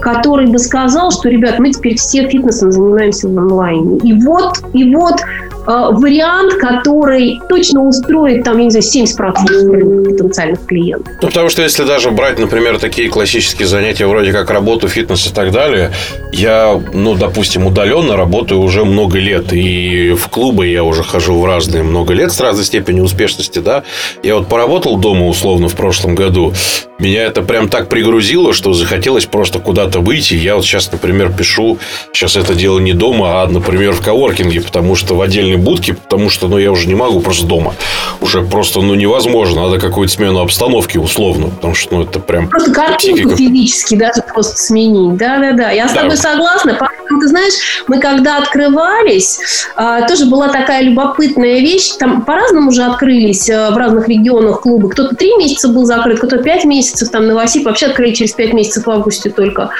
который 0.00 0.46
бы 0.46 0.58
сказал, 0.58 1.12
что, 1.12 1.28
ребят, 1.28 1.60
мы 1.60 1.72
теперь 1.72 1.96
все 1.96 2.28
фитнесом 2.28 2.72
занимаемся 2.72 3.28
в 3.28 3.38
онлайне. 3.38 3.98
И 3.98 4.12
вот, 4.14 4.58
и 4.72 4.92
вот 4.92 5.14
вариант, 5.66 6.54
который 6.54 7.40
точно 7.48 7.82
устроит, 7.82 8.44
там, 8.44 8.58
я 8.58 8.64
не 8.64 8.70
знаю, 8.70 8.84
70% 8.84 10.04
потенциальных 10.04 10.66
клиентов. 10.66 11.12
Ну, 11.20 11.28
потому 11.28 11.48
что 11.48 11.62
если 11.62 11.84
даже 11.84 12.10
брать, 12.10 12.38
например, 12.38 12.78
такие 12.78 13.08
классические 13.08 13.66
занятия, 13.66 14.06
вроде 14.06 14.32
как 14.32 14.50
работу, 14.50 14.88
фитнес 14.88 15.26
и 15.26 15.34
так 15.34 15.52
далее, 15.52 15.92
я, 16.32 16.80
ну, 16.92 17.14
допустим, 17.14 17.66
удаленно 17.66 18.16
работаю 18.16 18.60
уже 18.60 18.84
много 18.84 19.18
лет, 19.18 19.52
и 19.52 20.12
в 20.12 20.28
клубы 20.28 20.66
я 20.66 20.84
уже 20.84 21.02
хожу 21.02 21.38
в 21.38 21.44
разные 21.44 21.82
много 21.82 22.14
лет 22.14 22.32
с 22.32 22.40
разной 22.40 22.64
степенью 22.64 23.04
успешности, 23.04 23.58
да. 23.58 23.84
Я 24.22 24.36
вот 24.36 24.48
поработал 24.48 24.96
дома, 24.96 25.26
условно, 25.26 25.68
в 25.68 25.74
прошлом 25.74 26.14
году, 26.14 26.52
меня 26.98 27.22
это 27.22 27.42
прям 27.42 27.68
так 27.68 27.88
пригрузило, 27.88 28.52
что 28.52 28.72
захотелось 28.72 29.26
просто 29.26 29.60
куда-то 29.60 30.00
выйти. 30.00 30.34
Я 30.34 30.56
вот 30.56 30.64
сейчас, 30.64 30.90
например, 30.90 31.32
пишу, 31.32 31.78
сейчас 32.12 32.36
это 32.36 32.54
дело 32.54 32.80
не 32.80 32.92
дома, 32.92 33.42
а, 33.42 33.46
например, 33.46 33.92
в 33.92 34.00
коворкинге, 34.00 34.60
потому 34.60 34.96
что 34.96 35.14
в 35.14 35.22
отдельной 35.22 35.57
будке, 35.58 35.94
потому 35.94 36.30
что, 36.30 36.48
ну, 36.48 36.58
я 36.58 36.70
уже 36.70 36.88
не 36.88 36.94
могу 36.94 37.20
просто 37.20 37.46
дома. 37.46 37.74
Уже 38.20 38.42
просто, 38.42 38.80
ну, 38.80 38.94
невозможно. 38.94 39.62
Надо 39.62 39.78
какую-то 39.78 40.12
смену 40.12 40.40
обстановки, 40.40 40.98
условно, 40.98 41.48
потому 41.48 41.74
что, 41.74 41.96
ну, 41.96 42.02
это 42.02 42.20
прям... 42.20 42.48
Просто 42.48 42.72
картинку 42.72 43.36
физически 43.36 43.96
даже 43.96 44.22
просто 44.22 44.56
сменить. 44.56 45.16
Да-да-да, 45.16 45.70
я 45.70 45.88
с 45.88 45.92
да. 45.92 46.02
тобой 46.02 46.16
согласна. 46.16 46.78
Ты 47.20 47.28
знаешь, 47.28 47.84
мы 47.88 48.00
когда 48.00 48.38
открывались, 48.38 49.40
а, 49.76 50.06
тоже 50.06 50.26
была 50.26 50.48
такая 50.48 50.82
любопытная 50.82 51.60
вещь. 51.60 51.92
Там 51.98 52.22
по-разному 52.22 52.68
уже 52.68 52.82
открылись 52.82 53.48
а, 53.50 53.70
в 53.70 53.76
разных 53.76 54.08
регионах 54.08 54.60
клубы. 54.60 54.90
Кто-то 54.90 55.16
три 55.16 55.36
месяца 55.36 55.68
был 55.68 55.84
закрыт, 55.84 56.18
кто-то 56.18 56.38
пять 56.38 56.64
месяцев. 56.64 57.10
Там 57.10 57.26
Новосиб 57.26 57.64
вообще 57.64 57.86
открыли 57.86 58.12
через 58.12 58.32
пять 58.32 58.52
месяцев 58.52 58.86
в 58.86 58.90
августе 58.90 59.30
только. 59.30 59.70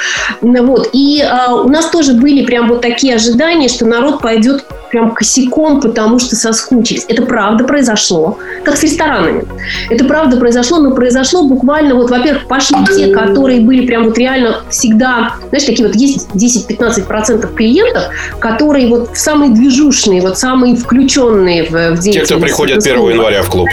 Вот. 0.41 0.91
И 0.93 1.23
а, 1.23 1.55
у 1.55 1.69
нас 1.69 1.91
тоже 1.91 2.15
были 2.15 2.45
прям 2.45 2.69
вот 2.69 2.81
такие 2.81 3.15
ожидания, 3.15 3.69
что 3.69 3.85
народ 3.87 4.21
пойдет 4.21 4.65
прям 4.91 5.13
косяком, 5.13 5.58
потому 5.81 6.19
что 6.19 6.37
соскучились. 6.37 7.05
Это 7.09 7.23
правда 7.23 7.65
произошло, 7.65 8.39
как 8.65 8.77
с 8.77 8.83
ресторанами. 8.83 9.45
Это 9.91 10.05
правда 10.05 10.37
произошло, 10.37 10.79
но 10.79 10.93
произошло 10.93 11.43
буквально, 11.43 11.95
вот, 11.95 12.11
во-первых, 12.11 12.47
пошли 12.47 12.79
те, 12.97 13.09
которые 13.09 13.61
были 13.61 13.87
прям 13.87 14.05
вот 14.05 14.19
реально 14.19 14.63
всегда, 14.71 15.35
знаешь, 15.49 15.65
такие 15.65 15.87
вот 15.87 15.97
есть 15.97 16.29
10-15% 16.35 17.55
клиентов, 17.55 18.05
которые 18.39 18.89
вот 18.89 19.11
самые 19.15 19.53
движушные, 19.53 20.21
вот 20.21 20.39
самые 20.39 20.77
включенные 20.77 21.65
в, 21.65 21.71
в 21.71 21.99
деятельность. 21.99 22.29
Те, 22.29 22.35
кто 22.35 22.39
приходят 22.39 22.87
1 22.87 23.11
января 23.11 23.43
в 23.43 23.51
клуб. 23.51 23.69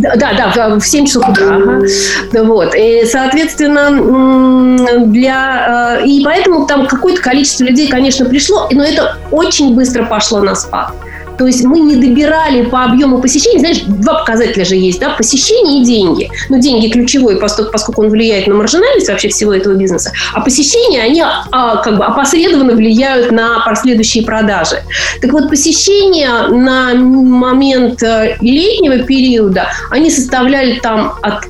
Да, 0.00 0.52
да, 0.54 0.76
в 0.76 0.80
7 0.80 1.06
часов 1.06 1.28
утра. 1.28 1.56
Ага. 1.56 2.44
Вот. 2.44 2.74
И, 2.74 3.04
соответственно, 3.04 5.06
для... 5.06 5.98
Э, 6.00 6.06
и 6.06 6.22
поэтому 6.24 6.66
там 6.66 6.86
какое-то 6.86 7.20
количество 7.20 7.64
людей, 7.64 7.88
конечно, 7.88 8.26
пришло, 8.26 8.68
но 8.70 8.84
это 8.84 9.16
очень 9.30 9.74
быстро 9.74 10.04
пошло 10.04 10.40
на 10.40 10.54
спад. 10.54 10.92
То 11.40 11.46
есть 11.46 11.64
мы 11.64 11.80
не 11.80 11.96
добирали 11.96 12.66
по 12.66 12.84
объему 12.84 13.18
посещений. 13.18 13.60
Знаешь, 13.60 13.80
два 13.86 14.18
показателя 14.18 14.62
же 14.62 14.76
есть, 14.76 15.00
да, 15.00 15.08
посещение 15.16 15.80
и 15.80 15.84
деньги. 15.86 16.30
Но 16.50 16.58
деньги 16.58 16.88
ключевой, 16.88 17.38
поскольку, 17.38 18.02
он 18.02 18.10
влияет 18.10 18.46
на 18.46 18.54
маржинальность 18.56 19.08
вообще 19.08 19.30
всего 19.30 19.54
этого 19.54 19.72
бизнеса. 19.72 20.12
А 20.34 20.42
посещения, 20.42 21.00
они 21.00 21.22
а, 21.22 21.76
как 21.76 21.96
бы 21.96 22.04
опосредованно 22.04 22.74
влияют 22.74 23.32
на 23.32 23.60
последующие 23.64 24.22
продажи. 24.22 24.82
Так 25.22 25.32
вот, 25.32 25.48
посещения 25.48 26.48
на 26.48 26.94
момент 26.94 28.02
э, 28.02 28.36
летнего 28.42 28.98
периода, 28.98 29.68
они 29.90 30.10
составляли 30.10 30.78
там 30.80 31.14
от 31.22 31.46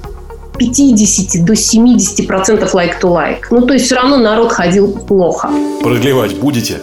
50 0.56 1.44
до 1.44 1.56
70 1.56 2.28
процентов 2.28 2.74
лайк-то-лайк. 2.74 3.48
Ну, 3.50 3.66
то 3.66 3.72
есть 3.72 3.86
все 3.86 3.96
равно 3.96 4.18
народ 4.18 4.52
ходил 4.52 4.92
плохо. 4.92 5.50
Продлевать 5.82 6.36
будете? 6.36 6.76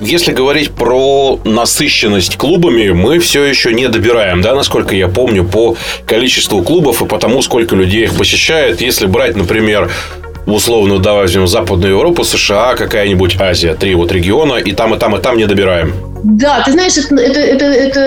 Если 0.00 0.32
говорить 0.32 0.72
про 0.72 1.40
насыщенность 1.44 2.36
клубами, 2.36 2.90
мы 2.90 3.18
все 3.18 3.44
еще 3.44 3.72
не 3.72 3.88
добираем, 3.88 4.42
да, 4.42 4.54
насколько 4.54 4.94
я 4.94 5.08
помню, 5.08 5.44
по 5.44 5.76
количеству 6.06 6.62
клубов 6.62 7.02
и 7.02 7.06
по 7.06 7.18
тому, 7.18 7.42
сколько 7.42 7.74
людей 7.74 8.04
их 8.04 8.16
посещает. 8.16 8.80
Если 8.80 9.06
брать, 9.06 9.36
например, 9.36 9.90
условно, 10.46 10.98
да, 10.98 11.14
возьмем 11.14 11.46
Западную 11.46 11.94
Европу, 11.94 12.24
США, 12.24 12.74
какая-нибудь 12.74 13.36
Азия, 13.40 13.74
три 13.74 13.94
вот 13.94 14.12
региона, 14.12 14.54
и 14.54 14.72
там, 14.72 14.94
и 14.94 14.98
там, 14.98 15.16
и 15.16 15.20
там 15.20 15.36
не 15.36 15.46
добираем. 15.46 15.92
Да, 16.28 16.60
ты 16.64 16.72
знаешь, 16.72 16.96
это, 16.98 17.14
это, 17.14 17.38
это, 17.38 17.64
это, 17.66 18.00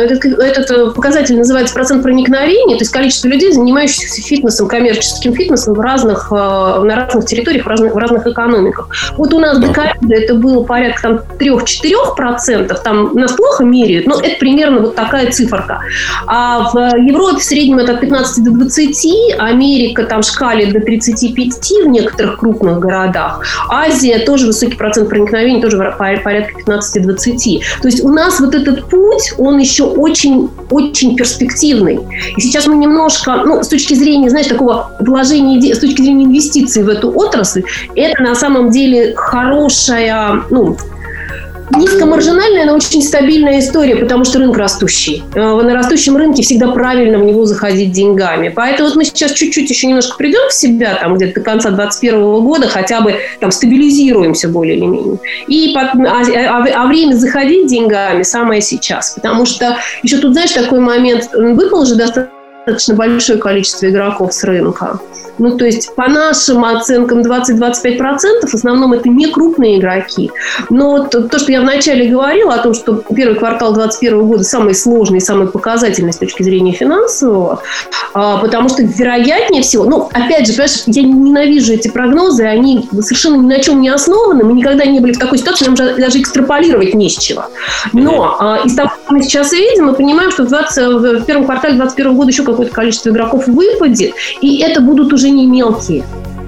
этот, 0.00 0.40
этот 0.40 0.94
показатель 0.94 1.36
называется 1.36 1.74
процент 1.74 2.02
проникновения, 2.02 2.74
то 2.74 2.80
есть 2.80 2.90
количество 2.90 3.28
людей, 3.28 3.52
занимающихся 3.52 4.22
фитнесом, 4.22 4.66
коммерческим 4.66 5.34
фитнесом 5.34 5.74
в 5.74 5.80
разных, 5.80 6.28
э, 6.30 6.34
на 6.34 6.96
разных 6.96 7.26
территориях, 7.26 7.66
в 7.66 7.68
разных, 7.68 7.94
в 7.94 7.98
разных 7.98 8.26
экономиках. 8.26 8.88
Вот 9.18 9.34
у 9.34 9.40
нас 9.40 9.58
до 9.58 9.68
ковида 9.68 10.14
это 10.14 10.34
было 10.36 10.62
порядка 10.62 11.02
там 11.02 11.20
3-4%, 11.38 12.74
там 12.82 13.12
нас 13.12 13.32
плохо 13.32 13.62
меряют, 13.62 14.06
но 14.06 14.18
это 14.18 14.38
примерно 14.38 14.80
вот 14.80 14.94
такая 14.94 15.30
циферка. 15.30 15.82
А 16.26 16.70
в 16.72 16.96
Европе 16.96 17.40
в 17.40 17.44
среднем 17.44 17.78
это 17.78 17.92
от 17.92 18.00
15 18.00 18.42
до 18.42 18.52
20, 18.52 19.36
Америка 19.38 20.04
там 20.04 20.22
шкалит 20.22 20.72
до 20.72 20.80
35 20.80 21.84
в 21.84 21.88
некоторых 21.88 22.38
крупных 22.38 22.78
городах, 22.78 23.42
Азия 23.68 24.20
тоже 24.20 24.46
высокий 24.46 24.76
процент 24.76 25.10
проникновения, 25.10 25.60
тоже 25.60 25.76
порядка 25.76 26.58
15-20 26.66 27.17
20. 27.18 27.62
То 27.82 27.88
есть 27.88 28.04
у 28.04 28.08
нас 28.08 28.40
вот 28.40 28.54
этот 28.54 28.88
путь, 28.88 29.34
он 29.38 29.58
еще 29.58 29.84
очень, 29.84 30.48
очень 30.70 31.16
перспективный. 31.16 32.00
И 32.36 32.40
сейчас 32.40 32.66
мы 32.66 32.76
немножко, 32.76 33.42
ну, 33.44 33.62
с 33.62 33.68
точки 33.68 33.94
зрения, 33.94 34.30
знаешь, 34.30 34.46
такого 34.46 34.92
вложения, 35.00 35.74
с 35.74 35.78
точки 35.78 36.02
зрения 36.02 36.24
инвестиций 36.24 36.82
в 36.82 36.88
эту 36.88 37.10
отрасль, 37.10 37.62
это 37.94 38.22
на 38.22 38.34
самом 38.34 38.70
деле 38.70 39.14
хорошая, 39.16 40.42
ну, 40.50 40.76
Низкомаржинальная, 41.76 42.64
но 42.64 42.74
очень 42.74 43.02
стабильная 43.02 43.58
история, 43.58 43.96
потому 43.96 44.24
что 44.24 44.38
рынок 44.38 44.56
растущий. 44.56 45.22
Э, 45.34 45.40
на 45.40 45.74
растущем 45.74 46.16
рынке 46.16 46.42
всегда 46.42 46.68
правильно 46.68 47.18
в 47.18 47.24
него 47.24 47.44
заходить 47.44 47.92
деньгами. 47.92 48.48
Поэтому 48.48 48.88
вот 48.88 48.96
мы 48.96 49.04
сейчас 49.04 49.32
чуть-чуть 49.32 49.68
еще 49.68 49.86
немножко 49.86 50.16
придем 50.16 50.48
в 50.48 50.52
себя, 50.52 50.94
там 50.94 51.14
где-то 51.14 51.40
до 51.40 51.40
конца 51.42 51.70
2021 51.70 52.40
года 52.44 52.68
хотя 52.68 53.00
бы 53.00 53.16
там 53.40 53.50
стабилизируемся 53.50 54.48
более 54.48 54.76
или 54.76 54.86
менее. 54.86 55.18
И 55.46 55.74
под, 55.74 56.06
а, 56.06 56.22
а, 56.22 56.84
а 56.84 56.86
время 56.86 57.14
заходить 57.14 57.66
деньгами 57.68 58.22
самое 58.22 58.60
сейчас. 58.62 59.12
Потому 59.14 59.44
что 59.44 59.76
еще 60.02 60.18
тут, 60.18 60.32
знаешь, 60.32 60.52
такой 60.52 60.80
момент, 60.80 61.30
выпало 61.32 61.84
же 61.84 61.96
достаточно 61.96 62.94
большое 62.94 63.38
количество 63.38 63.86
игроков 63.86 64.32
с 64.32 64.44
рынка. 64.44 65.00
Ну, 65.38 65.56
то 65.56 65.64
есть, 65.64 65.94
по 65.94 66.08
нашим 66.08 66.64
оценкам 66.64 67.20
20-25% 67.20 68.46
в 68.46 68.54
основном 68.54 68.92
это 68.92 69.08
не 69.08 69.26
крупные 69.26 69.78
игроки. 69.78 70.30
Но 70.70 70.90
вот 70.90 71.10
то, 71.10 71.38
что 71.38 71.52
я 71.52 71.60
вначале 71.60 72.08
говорила 72.08 72.54
о 72.54 72.58
том, 72.58 72.74
что 72.74 73.02
первый 73.14 73.36
квартал 73.36 73.72
2021 73.72 74.26
года 74.26 74.44
самый 74.44 74.74
сложный, 74.74 75.20
самый 75.20 75.48
показательный 75.48 76.12
с 76.12 76.18
точки 76.18 76.42
зрения 76.42 76.72
финансового, 76.72 77.62
а, 78.14 78.38
потому 78.38 78.68
что 78.68 78.82
вероятнее 78.82 79.62
всего, 79.62 79.84
ну, 79.84 80.08
опять 80.12 80.46
же, 80.46 80.52
понимаешь, 80.52 80.82
я 80.86 81.02
ненавижу 81.02 81.72
эти 81.72 81.88
прогнозы, 81.88 82.44
они 82.44 82.88
совершенно 83.00 83.36
ни 83.36 83.46
на 83.46 83.60
чем 83.60 83.80
не 83.80 83.88
основаны, 83.88 84.44
мы 84.44 84.52
никогда 84.54 84.84
не 84.84 85.00
были 85.00 85.12
в 85.12 85.18
такой 85.18 85.38
ситуации, 85.38 85.66
нам 85.66 85.74
даже 85.74 86.20
экстраполировать 86.20 86.94
не 86.94 87.08
с 87.08 87.16
чего. 87.16 87.44
Но 87.92 88.36
а, 88.38 88.60
из 88.64 88.74
того, 88.74 88.90
что 88.90 89.14
мы 89.14 89.22
сейчас 89.22 89.52
видим, 89.52 89.86
мы 89.86 89.94
понимаем, 89.94 90.30
что 90.30 90.44
в, 90.44 90.48
20, 90.48 90.76
в 90.76 91.24
первом 91.24 91.44
квартале 91.44 91.74
2021 91.74 92.16
года 92.16 92.30
еще 92.30 92.42
какое-то 92.42 92.72
количество 92.72 93.10
игроков 93.10 93.46
выпадет, 93.46 94.14
и 94.40 94.60
это 94.60 94.80
будут 94.80 95.12
уже 95.12 95.27
не 95.30 95.46
мелкие 95.46 96.04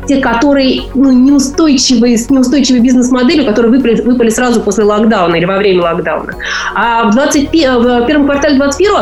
те, 0.09 0.17
которые 0.17 0.83
ну, 0.95 1.13
неустойчивые, 1.13 2.19
с 2.19 2.31
неустойчивой 2.31 2.81
бизнес-моделью, 2.81 3.47
которые 3.47 3.71
выпали, 3.71 4.01
выпали 4.01 4.31
сразу 4.31 4.61
после 4.61 4.83
локдауна 4.83 5.37
или 5.37 5.45
во 5.45 5.57
время 5.59 5.83
локдауна. 5.83 6.33
А 6.75 7.05
в, 7.05 7.13
21, 7.13 7.79
в 7.79 8.07
первом 8.07 8.25
квартале 8.25 8.57
2021 8.57 8.93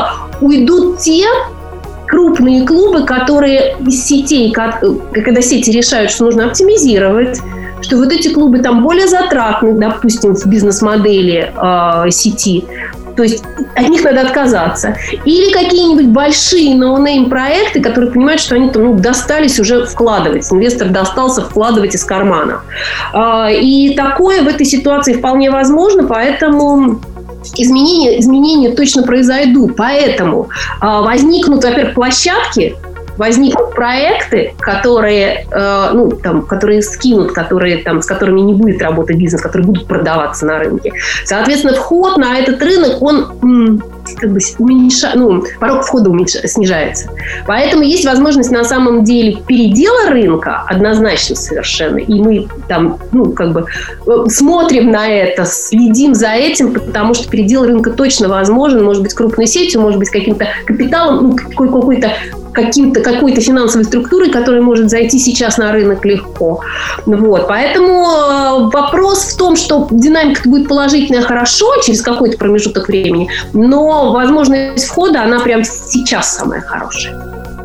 уйдут 0.43 0.99
те, 0.99 1.25
крупные 2.07 2.67
клубы, 2.67 3.05
которые 3.05 3.77
из 3.87 4.05
сетей, 4.05 4.53
когда 4.53 5.41
сети 5.41 5.71
решают, 5.71 6.11
что 6.11 6.25
нужно 6.25 6.47
оптимизировать, 6.47 7.41
что 7.81 7.97
вот 7.97 8.13
эти 8.13 8.29
клубы 8.29 8.59
там 8.59 8.83
более 8.83 9.07
затратны, 9.07 9.75
допустим, 9.75 10.35
в 10.35 10.47
бизнес-модели 10.47 11.53
э, 11.55 12.11
сети, 12.11 12.65
то 13.19 13.25
есть 13.25 13.43
от 13.75 13.89
них 13.89 14.05
надо 14.05 14.21
отказаться. 14.21 14.97
Или 15.25 15.51
какие-нибудь 15.53 16.07
большие 16.07 16.77
no-name 16.77 17.29
проекты, 17.29 17.81
которые 17.81 18.13
понимают, 18.13 18.41
что 18.41 18.55
они 18.55 18.71
там 18.71 18.85
ну, 18.85 18.95
достались 18.95 19.59
уже 19.59 19.87
вкладывать. 19.87 20.47
Инвестор 20.53 20.91
достался 20.91 21.43
вкладывать 21.43 21.97
из 21.97 22.05
кармана. 22.05 22.61
Э, 23.13 23.49
и 23.53 23.97
такое 23.97 24.43
в 24.43 24.47
этой 24.47 24.65
ситуации 24.65 25.15
вполне 25.15 25.51
возможно, 25.51 26.07
поэтому 26.07 27.01
изменения, 27.57 28.21
изменения 28.21 28.71
точно 28.71 29.03
произойдут. 29.03 29.75
Поэтому 29.75 30.49
э, 30.81 30.87
возникнут, 30.87 31.65
во-первых, 31.65 31.95
площадки, 31.95 32.77
возникнут 33.19 33.75
проекты, 33.75 34.55
которые, 34.59 35.47
э, 35.51 35.91
ну, 35.93 36.11
там, 36.11 36.43
которые 36.43 36.83
скинут, 36.83 37.33
которые, 37.33 37.79
там, 37.79 38.01
с 38.01 38.07
которыми 38.07 38.41
не 38.41 38.55
будет 38.55 38.81
работать 38.81 39.17
бизнес, 39.17 39.43
которые 39.43 39.67
будут 39.67 39.87
продаваться 39.87 40.47
на 40.47 40.59
рынке. 40.59 40.93
Соответственно, 41.25 41.75
вход 41.75 42.17
на 42.17 42.39
этот 42.39 42.63
рынок, 42.63 43.03
он 43.03 43.83
как 44.17 44.33
бы 44.33 44.41
уменьша, 44.59 45.13
ну, 45.15 45.43
порог 45.61 45.85
входа 45.85 46.11
уменьша, 46.11 46.47
снижается. 46.47 47.11
Поэтому 47.47 47.83
есть 47.83 48.05
возможность 48.05 48.51
на 48.51 48.65
самом 48.65 49.05
деле 49.05 49.39
передела 49.47 50.11
рынка 50.11 50.65
однозначно 50.67 51.37
совершенно. 51.37 51.99
И 51.99 52.21
мы 52.21 52.49
там, 52.69 52.99
ну, 53.13 53.33
как 53.33 53.53
бы 53.53 53.67
э, 54.07 54.25
смотрим 54.29 54.91
на 54.91 55.09
это, 55.09 55.45
следим 55.45 56.15
за 56.15 56.31
этим, 56.31 56.73
потому 56.73 57.15
что 57.15 57.29
передел 57.29 57.65
рынка 57.65 57.91
точно 57.91 58.29
возможен. 58.29 58.85
Может 58.85 59.03
быть, 59.03 59.15
крупной 59.15 59.47
сетью, 59.47 59.81
может 59.81 59.99
быть, 59.99 60.11
каким-то 60.11 60.47
капиталом, 60.67 61.31
ну, 61.31 61.37
какой-то 61.37 62.13
каким-то, 62.53 63.01
какой-то 63.01 63.41
финансовой 63.41 63.85
структурой, 63.85 64.31
которая 64.31 64.63
может 64.63 64.91
зайти 64.91 65.19
сейчас 65.19 65.59
на 65.59 65.73
рынок 65.73 66.05
легко. 66.05 66.61
Вот. 67.07 67.47
Поэтому 67.49 68.05
э, 68.05 68.71
вопрос 68.73 69.25
в 69.25 69.37
том, 69.37 69.57
что 69.57 69.87
динамика 69.91 70.49
будет 70.49 70.69
положительная 70.69 71.23
хорошо 71.23 71.67
через 71.83 72.03
какой-то 72.03 72.37
промежуток 72.39 72.89
времени, 72.89 73.29
но 73.53 73.98
возможность 74.13 74.87
входа, 74.87 75.23
она 75.23 75.41
прямо 75.41 75.65
сейчас 75.65 76.37
самая 76.37 76.61
хорошая. 76.61 77.15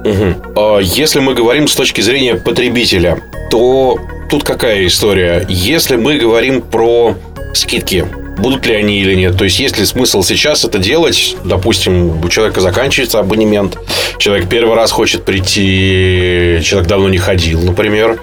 Угу. 0.03 0.79
Если 0.81 1.19
мы 1.19 1.33
говорим 1.33 1.67
с 1.67 1.75
точки 1.75 2.01
зрения 2.01 2.35
потребителя, 2.35 3.21
то 3.49 3.97
тут 4.29 4.43
какая 4.43 4.85
история? 4.85 5.45
Если 5.47 5.95
мы 5.95 6.17
говорим 6.17 6.61
про 6.61 7.15
скидки, 7.53 8.05
будут 8.37 8.65
ли 8.65 8.75
они 8.75 8.99
или 9.01 9.15
нет. 9.15 9.37
То 9.37 9.45
есть, 9.45 9.59
есть 9.59 9.77
ли 9.79 9.85
смысл 9.85 10.23
сейчас 10.23 10.65
это 10.65 10.79
делать? 10.79 11.35
Допустим, 11.43 12.23
у 12.23 12.29
человека 12.29 12.61
заканчивается 12.61 13.19
абонемент, 13.19 13.77
человек 14.17 14.49
первый 14.49 14.75
раз 14.75 14.91
хочет 14.91 15.23
прийти, 15.23 16.59
человек 16.63 16.87
давно 16.87 17.09
не 17.09 17.17
ходил, 17.17 17.61
например. 17.61 18.19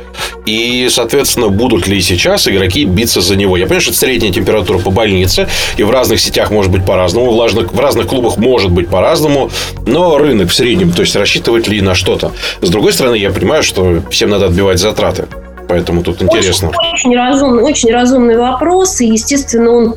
И, 0.47 0.89
соответственно, 0.91 1.49
будут 1.49 1.87
ли 1.87 2.01
сейчас 2.01 2.49
игроки 2.49 2.85
биться 2.85 3.21
за 3.21 3.37
него? 3.37 3.57
Я 3.57 3.65
понимаю, 3.65 3.83
что 3.83 3.91
это 3.91 4.01
средняя 4.01 4.33
температура 4.33 4.79
по 4.79 4.91
больнице, 4.91 5.49
и 5.77 5.83
в 5.83 5.91
разных 5.91 6.21
сетях 6.21 6.51
может 6.51 6.73
быть 6.73 6.85
по-разному, 6.85 7.33
в 7.33 7.41
разных, 7.41 7.73
в 7.73 7.79
разных 7.79 8.07
клубах 8.07 8.37
может 8.37 8.71
быть 8.71 8.89
по-разному, 8.89 9.51
но 9.87 10.19
рынок 10.19 10.51
в 10.51 10.55
среднем, 10.55 10.93
то 10.93 11.03
есть 11.03 11.15
рассчитывать 11.17 11.69
ли 11.69 11.81
на 11.81 11.95
что-то. 11.95 12.33
С 12.61 12.71
другой 12.71 12.93
стороны, 12.93 13.17
я 13.17 13.31
понимаю, 13.31 13.63
что 13.63 14.03
всем 14.11 14.31
надо 14.31 14.47
отбивать 14.47 14.79
затраты 14.79 15.27
поэтому 15.71 16.03
тут 16.03 16.21
интересно. 16.21 16.69
Очень, 16.69 17.11
очень, 17.11 17.17
разумный, 17.17 17.63
очень 17.63 17.93
разумный 17.93 18.37
вопрос, 18.37 19.01
и, 19.01 19.07
естественно, 19.07 19.71
он, 19.71 19.95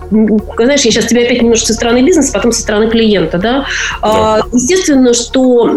знаешь, 0.56 0.82
я 0.82 0.92
сейчас 0.92 1.08
тебя 1.08 1.22
опять 1.22 1.42
немножко 1.42 1.66
со 1.66 1.74
стороны 1.74 2.04
бизнеса, 2.04 2.32
потом 2.32 2.52
со 2.52 2.62
стороны 2.62 2.90
клиента, 2.90 3.40
да. 3.40 3.52
да. 3.52 3.66
А, 4.04 4.42
естественно, 4.52 5.14
что 5.14 5.68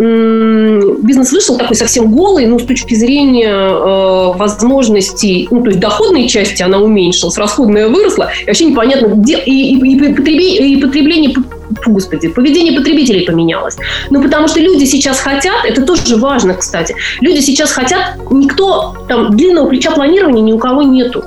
бизнес 1.02 1.32
вышел 1.32 1.56
такой 1.56 1.76
совсем 1.76 2.12
голый, 2.12 2.44
ну, 2.44 2.58
с 2.58 2.64
точки 2.64 2.94
зрения 2.94 3.54
э, 3.54 4.32
возможностей, 4.36 5.48
ну, 5.50 5.62
то 5.62 5.68
есть 5.68 5.80
доходной 5.80 6.28
части 6.28 6.62
она 6.62 6.78
уменьшилась, 6.78 7.38
расходная 7.38 7.88
выросла, 7.88 8.30
и 8.42 8.46
вообще 8.46 8.66
непонятно, 8.66 9.06
где, 9.06 9.38
и, 9.38 9.78
и, 9.78 9.96
и, 9.96 9.98
потребление, 9.98 10.68
и 10.68 10.76
потребление 10.76 11.34
господи, 11.86 12.28
поведение 12.28 12.78
потребителей 12.78 13.24
поменялось. 13.24 13.76
Ну, 14.10 14.22
потому 14.22 14.48
что 14.48 14.60
люди 14.60 14.84
сейчас 14.84 15.20
хотят, 15.20 15.64
это 15.64 15.82
тоже 15.82 16.16
важно, 16.16 16.54
кстати, 16.54 16.94
люди 17.20 17.40
сейчас 17.40 17.72
хотят, 17.72 18.16
никто, 18.30 18.96
там, 19.08 19.36
длинного 19.36 19.68
плеча 19.68 19.90
планирования 19.90 20.42
ни 20.42 20.52
у 20.52 20.58
кого 20.58 20.82
нету. 20.82 21.24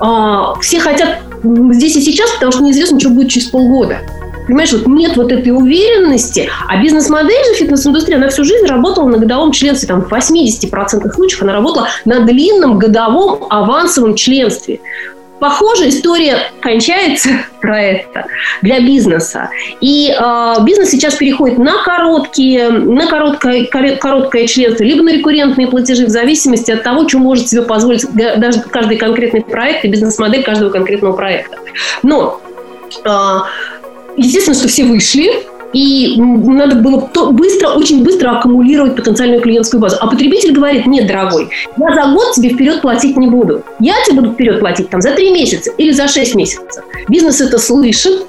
А, 0.00 0.54
все 0.60 0.78
хотят 0.80 1.18
здесь 1.42 1.96
и 1.96 2.00
сейчас, 2.00 2.30
потому 2.32 2.52
что 2.52 2.62
неизвестно, 2.62 2.98
что 3.00 3.10
будет 3.10 3.30
через 3.30 3.46
полгода. 3.46 4.00
Понимаешь, 4.46 4.72
вот 4.72 4.86
нет 4.86 5.16
вот 5.16 5.32
этой 5.32 5.50
уверенности, 5.50 6.48
а 6.68 6.80
бизнес-модель 6.80 7.44
же 7.48 7.54
фитнес-индустрии, 7.54 8.14
она 8.14 8.28
всю 8.28 8.44
жизнь 8.44 8.66
работала 8.66 9.08
на 9.08 9.18
годовом 9.18 9.50
членстве, 9.50 9.88
там 9.88 10.04
в 10.04 10.12
80% 10.12 11.12
случаев 11.12 11.42
она 11.42 11.52
работала 11.52 11.88
на 12.04 12.20
длинном 12.20 12.78
годовом 12.78 13.44
авансовом 13.50 14.14
членстве. 14.14 14.80
Похожая 15.38 15.90
история 15.90 16.38
кончается 16.60 17.28
про 17.60 17.80
это 17.80 18.26
для 18.62 18.80
бизнеса. 18.80 19.50
И 19.80 20.14
э, 20.16 20.54
бизнес 20.64 20.90
сейчас 20.90 21.16
переходит 21.16 21.58
на 21.58 21.82
короткие, 21.82 22.70
на 22.70 23.06
короткое, 23.06 23.66
короткое 23.66 24.46
членство, 24.46 24.82
либо 24.82 25.02
на 25.02 25.12
рекуррентные 25.12 25.66
платежи 25.66 26.06
в 26.06 26.10
зависимости 26.10 26.70
от 26.70 26.82
того, 26.82 27.08
что 27.08 27.18
может 27.18 27.48
себе 27.48 27.62
позволить 27.62 28.06
даже 28.14 28.60
каждый 28.62 28.96
конкретный 28.96 29.42
проект 29.42 29.84
и 29.84 29.88
бизнес-модель 29.88 30.42
каждого 30.42 30.70
конкретного 30.70 31.14
проекта. 31.14 31.58
Но 32.02 32.40
э, 33.04 33.38
естественно, 34.16 34.56
что 34.56 34.68
все 34.68 34.84
вышли, 34.84 35.46
и 35.76 36.18
надо 36.18 36.76
было 36.76 37.06
быстро, 37.32 37.68
очень 37.68 38.02
быстро 38.02 38.30
аккумулировать 38.38 38.96
потенциальную 38.96 39.42
клиентскую 39.42 39.78
базу. 39.78 39.98
А 40.00 40.06
потребитель 40.06 40.52
говорит, 40.52 40.86
нет, 40.86 41.06
дорогой, 41.06 41.50
я 41.76 41.94
за 41.94 42.12
год 42.14 42.32
тебе 42.34 42.48
вперед 42.48 42.80
платить 42.80 43.18
не 43.18 43.28
буду. 43.28 43.62
Я 43.78 43.92
тебе 44.06 44.22
буду 44.22 44.32
вперед 44.32 44.60
платить 44.60 44.88
там 44.88 45.02
за 45.02 45.10
три 45.10 45.30
месяца 45.32 45.70
или 45.76 45.90
за 45.90 46.08
шесть 46.08 46.34
месяцев. 46.34 46.82
Бизнес 47.08 47.42
это 47.42 47.58
слышит, 47.58 48.26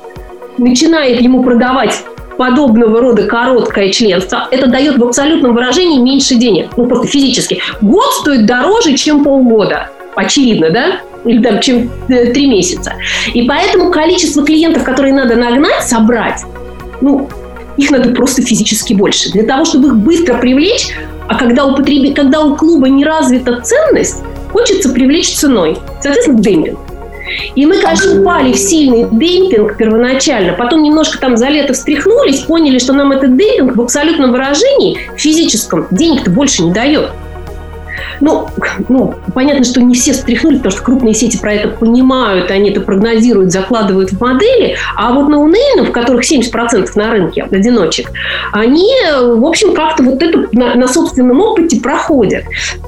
начинает 0.58 1.22
ему 1.22 1.42
продавать 1.42 2.04
подобного 2.38 3.00
рода 3.00 3.24
короткое 3.24 3.92
членство, 3.92 4.50
это 4.52 4.68
дает 4.68 4.98
в 4.98 5.04
абсолютном 5.06 5.56
выражении 5.56 6.00
меньше 6.00 6.36
денег. 6.36 6.68
Ну, 6.76 6.86
просто 6.86 7.08
физически. 7.08 7.62
Год 7.82 8.12
стоит 8.20 8.46
дороже, 8.46 8.96
чем 8.96 9.24
полгода. 9.24 9.90
Очевидно, 10.16 10.70
да? 10.70 11.00
Или 11.24 11.42
там, 11.42 11.62
чем 11.62 11.90
э, 12.10 12.34
три 12.34 12.48
месяца. 12.48 12.96
И 13.34 13.44
поэтому 13.44 13.90
количество 13.90 14.44
клиентов, 14.44 14.84
которые 14.84 15.14
надо 15.14 15.36
нагнать, 15.36 15.84
собрать, 15.84 16.44
ну, 17.02 17.30
их 17.78 17.92
надо 17.92 18.10
просто 18.10 18.42
физически 18.42 18.94
больше. 18.94 19.32
Для 19.32 19.44
того, 19.44 19.66
чтобы 19.66 19.90
их 19.90 19.96
быстро 19.98 20.38
привлечь, 20.38 20.90
а 21.28 21.36
когда 21.36 21.66
у, 21.66 21.76
потреби... 21.76 22.14
когда 22.14 22.42
у 22.42 22.56
клуба 22.56 22.90
не 22.90 23.06
развита 23.06 23.62
ценность, 23.62 24.18
хочется 24.52 24.90
привлечь 24.90 25.36
ценой. 25.36 25.78
Соответственно, 26.02 26.40
демпинг. 26.40 26.80
И 27.56 27.66
мы, 27.66 27.78
конечно, 27.78 28.22
упали 28.22 28.54
в 28.54 28.58
сильный 28.58 29.06
демпинг 29.12 29.78
первоначально, 29.78 30.54
потом 30.54 30.82
немножко 30.82 31.20
там 31.20 31.36
за 31.38 31.50
лето 31.50 31.74
встряхнулись, 31.74 32.40
поняли, 32.42 32.80
что 32.80 32.94
нам 32.94 33.12
этот 33.12 33.36
демпинг 33.38 33.76
в 33.76 33.82
абсолютном 33.82 34.32
выражении, 34.32 34.98
физическом, 35.18 35.88
денег-то 35.92 36.32
больше 36.32 36.64
не 36.64 36.72
дает. 36.72 37.12
Ну, 38.22 38.48
ну, 38.90 39.16
понятно, 39.34 39.64
что 39.64 39.82
не 39.82 39.96
все 39.96 40.14
встряхнули, 40.14 40.58
потому 40.58 40.72
что 40.72 40.84
крупные 40.84 41.14
сети 41.14 41.38
про 41.38 41.54
это 41.54 41.70
понимают, 41.70 42.52
они 42.52 42.72
это 42.72 42.82
прогнозируют, 42.82 43.52
закладывают 43.52 44.12
в 44.12 44.22
модели, 44.22 44.76
а 44.96 45.14
вот 45.14 45.30
на 45.30 45.38
в 45.38 45.92
которых 45.92 46.30
70% 46.30 46.90
на 46.96 47.12
рынке 47.12 47.44
одиночек, 47.44 48.12
они, 48.52 48.92
в 49.16 49.46
общем, 49.46 49.74
как-то 49.74 50.04
вот 50.04 50.22
это 50.22 50.48
на, 50.52 50.76
на 50.76 50.88
собственном 50.88 51.40
опыте 51.42 51.80
проходят. 51.80 52.44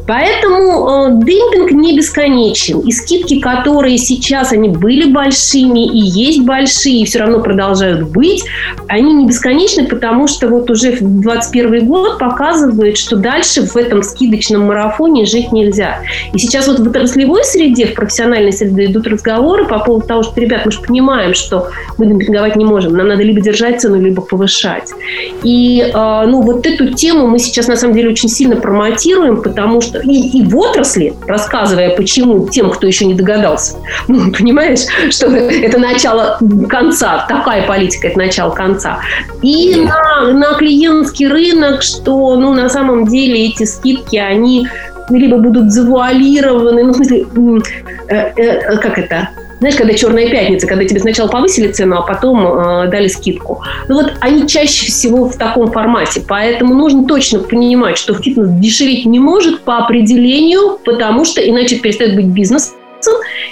Поэтому 0.08 0.90
э, 0.90 1.26
демпинг 1.26 1.72
не 1.72 1.96
бесконечен. 1.96 2.80
И 2.80 2.92
скидки, 2.92 3.40
которые 3.40 3.98
сейчас, 3.98 4.52
они 4.52 4.70
были 4.70 5.12
большими 5.12 5.86
и 5.86 6.00
есть 6.00 6.42
большие, 6.42 7.02
и 7.02 7.06
все 7.06 7.20
равно 7.20 7.40
продолжают 7.40 8.10
быть, 8.10 8.44
они 8.88 9.14
не 9.14 9.28
бесконечны, 9.28 9.88
потому 9.88 10.28
что 10.28 10.48
вот 10.48 10.70
уже 10.70 10.92
2021 10.92 11.88
год 11.88 12.20
показывает, 12.20 12.98
что 12.98 13.16
дальше 13.16 13.62
в 13.62 13.76
этом 13.76 14.04
скидочном 14.04 14.64
марафоне 14.64 15.19
жить 15.26 15.52
нельзя. 15.52 16.00
И 16.34 16.38
сейчас 16.38 16.68
вот 16.68 16.80
в 16.80 16.88
отраслевой 16.88 17.44
среде, 17.44 17.88
в 17.88 17.94
профессиональной 17.94 18.54
среде 18.54 18.86
идут 18.86 19.08
разговоры 19.08 19.66
по 19.66 19.80
поводу 19.80 20.08
того, 20.08 20.24
что, 20.24 20.40
ребят, 20.40 20.66
мы 20.66 20.72
же 20.72 20.82
понимаем, 20.82 21.34
что 21.34 21.68
мы 21.98 22.06
демпинговать 22.06 22.56
не 22.56 22.66
можем. 22.66 22.94
Нам 22.94 23.08
надо 23.08 23.24
либо 23.24 23.42
держать 23.42 23.82
цену, 23.82 24.00
либо 24.00 24.22
повышать. 24.22 24.90
И 25.44 25.82
э, 25.82 26.24
ну, 26.28 26.42
вот 26.42 26.66
эту 26.66 26.94
тему 26.94 27.28
мы 27.28 27.40
сейчас 27.40 27.68
на 27.68 27.76
самом 27.76 27.96
деле 27.96 28.10
очень 28.10 28.30
сильно 28.30 28.56
промотируем, 28.56 29.42
потому 29.42 29.82
что 29.82 30.00
и, 30.00 30.40
и 30.40 30.44
в 30.44 30.58
отрасли, 30.58 31.14
рассказывая, 31.28 31.96
почему 31.96 32.48
тем, 32.48 32.70
кто 32.70 32.88
еще 32.88 33.06
не 33.06 33.14
догадался, 33.14 33.78
ну, 34.08 34.32
понимаешь, 34.32 34.82
что 35.12 35.28
это 35.28 35.78
начало 35.80 36.40
конца, 36.68 37.26
такая 37.28 37.66
политика, 37.68 38.08
это 38.08 38.18
начало 38.18 38.52
конца. 38.52 39.00
И 39.42 39.76
на, 39.76 40.32
на 40.34 40.54
клиентский 40.56 41.28
рынок, 41.28 41.82
что 41.82 42.36
ну, 42.36 42.54
на 42.54 42.70
самом 42.70 43.08
деле 43.08 43.48
эти 43.48 43.64
скидки, 43.64 44.18
они 44.18 44.68
либо 45.18 45.38
будут 45.38 45.72
завуалированы, 45.72 46.84
ну, 46.84 46.92
в 46.92 46.96
смысле, 46.96 47.26
э, 48.10 48.32
э, 48.36 48.78
как 48.78 48.98
это, 48.98 49.30
знаешь, 49.60 49.76
когда 49.76 49.94
черная 49.94 50.30
пятница, 50.30 50.68
когда 50.68 50.86
тебе 50.86 51.02
сначала 51.02 51.28
повысили 51.28 51.72
цену, 51.72 51.98
а 51.98 52.02
потом 52.02 52.46
э, 52.46 52.88
дали 52.90 53.08
скидку. 53.08 53.62
Ну 53.88 53.96
вот 53.96 54.14
они 54.22 54.48
чаще 54.48 54.88
всего 54.88 55.26
в 55.26 55.36
таком 55.36 55.72
формате. 55.72 56.22
Поэтому 56.28 56.74
нужно 56.74 57.06
точно 57.06 57.40
понимать, 57.40 57.98
что 57.98 58.14
фитнес 58.14 58.50
дешеветь 58.52 59.06
не 59.06 59.20
может 59.20 59.62
по 59.62 59.78
определению, 59.80 60.80
потому 60.86 61.26
что 61.26 61.42
иначе 61.42 61.78
перестает 61.78 62.16
быть 62.16 62.28
бизнес. 62.28 62.74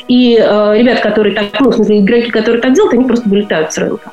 И 0.08 0.38
э, 0.40 0.78
ребят, 0.78 1.02
которые 1.02 1.36
так, 1.36 1.46
ну, 1.60 1.72
в 1.72 1.76
смысле, 1.76 2.00
игроки, 2.00 2.30
которые 2.32 2.62
так 2.62 2.74
делают, 2.74 2.94
они 2.94 3.04
просто 3.04 3.28
вылетают 3.28 3.74
с 3.74 3.78
рынка. 3.78 4.12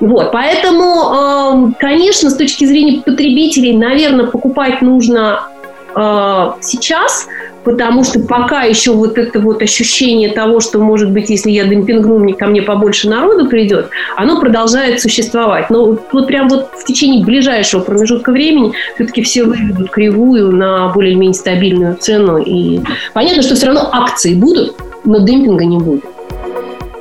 Вот, 0.00 0.32
поэтому, 0.32 1.72
э, 1.72 1.80
конечно, 1.80 2.30
с 2.30 2.36
точки 2.36 2.64
зрения 2.66 3.00
потребителей, 3.00 3.74
наверное, 3.74 4.26
покупать 4.26 4.82
нужно 4.82 5.48
э, 5.94 6.52
сейчас, 6.60 7.28
потому 7.64 8.04
что 8.04 8.20
пока 8.20 8.62
еще 8.62 8.92
вот 8.92 9.18
это 9.18 9.40
вот 9.40 9.62
ощущение 9.62 10.30
того, 10.30 10.60
что, 10.60 10.78
может 10.78 11.10
быть, 11.10 11.30
если 11.30 11.50
я 11.50 11.64
демпингну, 11.64 12.18
мне 12.18 12.34
ко 12.34 12.46
мне 12.46 12.62
побольше 12.62 13.08
народу 13.08 13.48
придет, 13.48 13.90
оно 14.16 14.40
продолжает 14.40 15.00
существовать. 15.00 15.70
Но 15.70 15.98
вот 16.12 16.26
прям 16.26 16.48
вот 16.48 16.70
в 16.76 16.84
течение 16.84 17.24
ближайшего 17.24 17.80
промежутка 17.80 18.32
времени 18.32 18.72
все-таки 18.94 19.22
все 19.22 19.44
выведут 19.44 19.90
кривую 19.90 20.52
на 20.52 20.88
более-менее 20.88 21.34
стабильную 21.34 21.96
цену. 21.96 22.38
И 22.38 22.80
понятно, 23.14 23.42
что 23.42 23.54
все 23.54 23.66
равно 23.66 23.88
акции 23.92 24.34
будут, 24.34 24.76
но 25.04 25.18
демпинга 25.18 25.64
не 25.64 25.78
будет. 25.78 26.04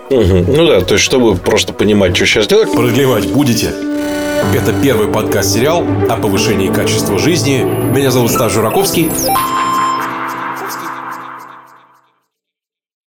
Угу. 0.09 0.45
Ну 0.47 0.65
да, 0.65 0.81
то 0.81 0.95
есть, 0.95 1.05
чтобы 1.05 1.35
просто 1.35 1.71
понимать, 1.71 2.15
что 2.15 2.25
сейчас 2.25 2.47
делать. 2.47 2.71
Продлевать 2.71 3.27
будете? 3.27 3.67
Это 4.55 4.73
первый 4.81 5.07
подкаст-сериал 5.07 5.85
о 6.09 6.17
повышении 6.17 6.69
качества 6.69 7.19
жизни. 7.19 7.63
Меня 7.63 8.09
зовут 8.09 8.31
Стас 8.31 8.51
Жураковский. 8.51 9.11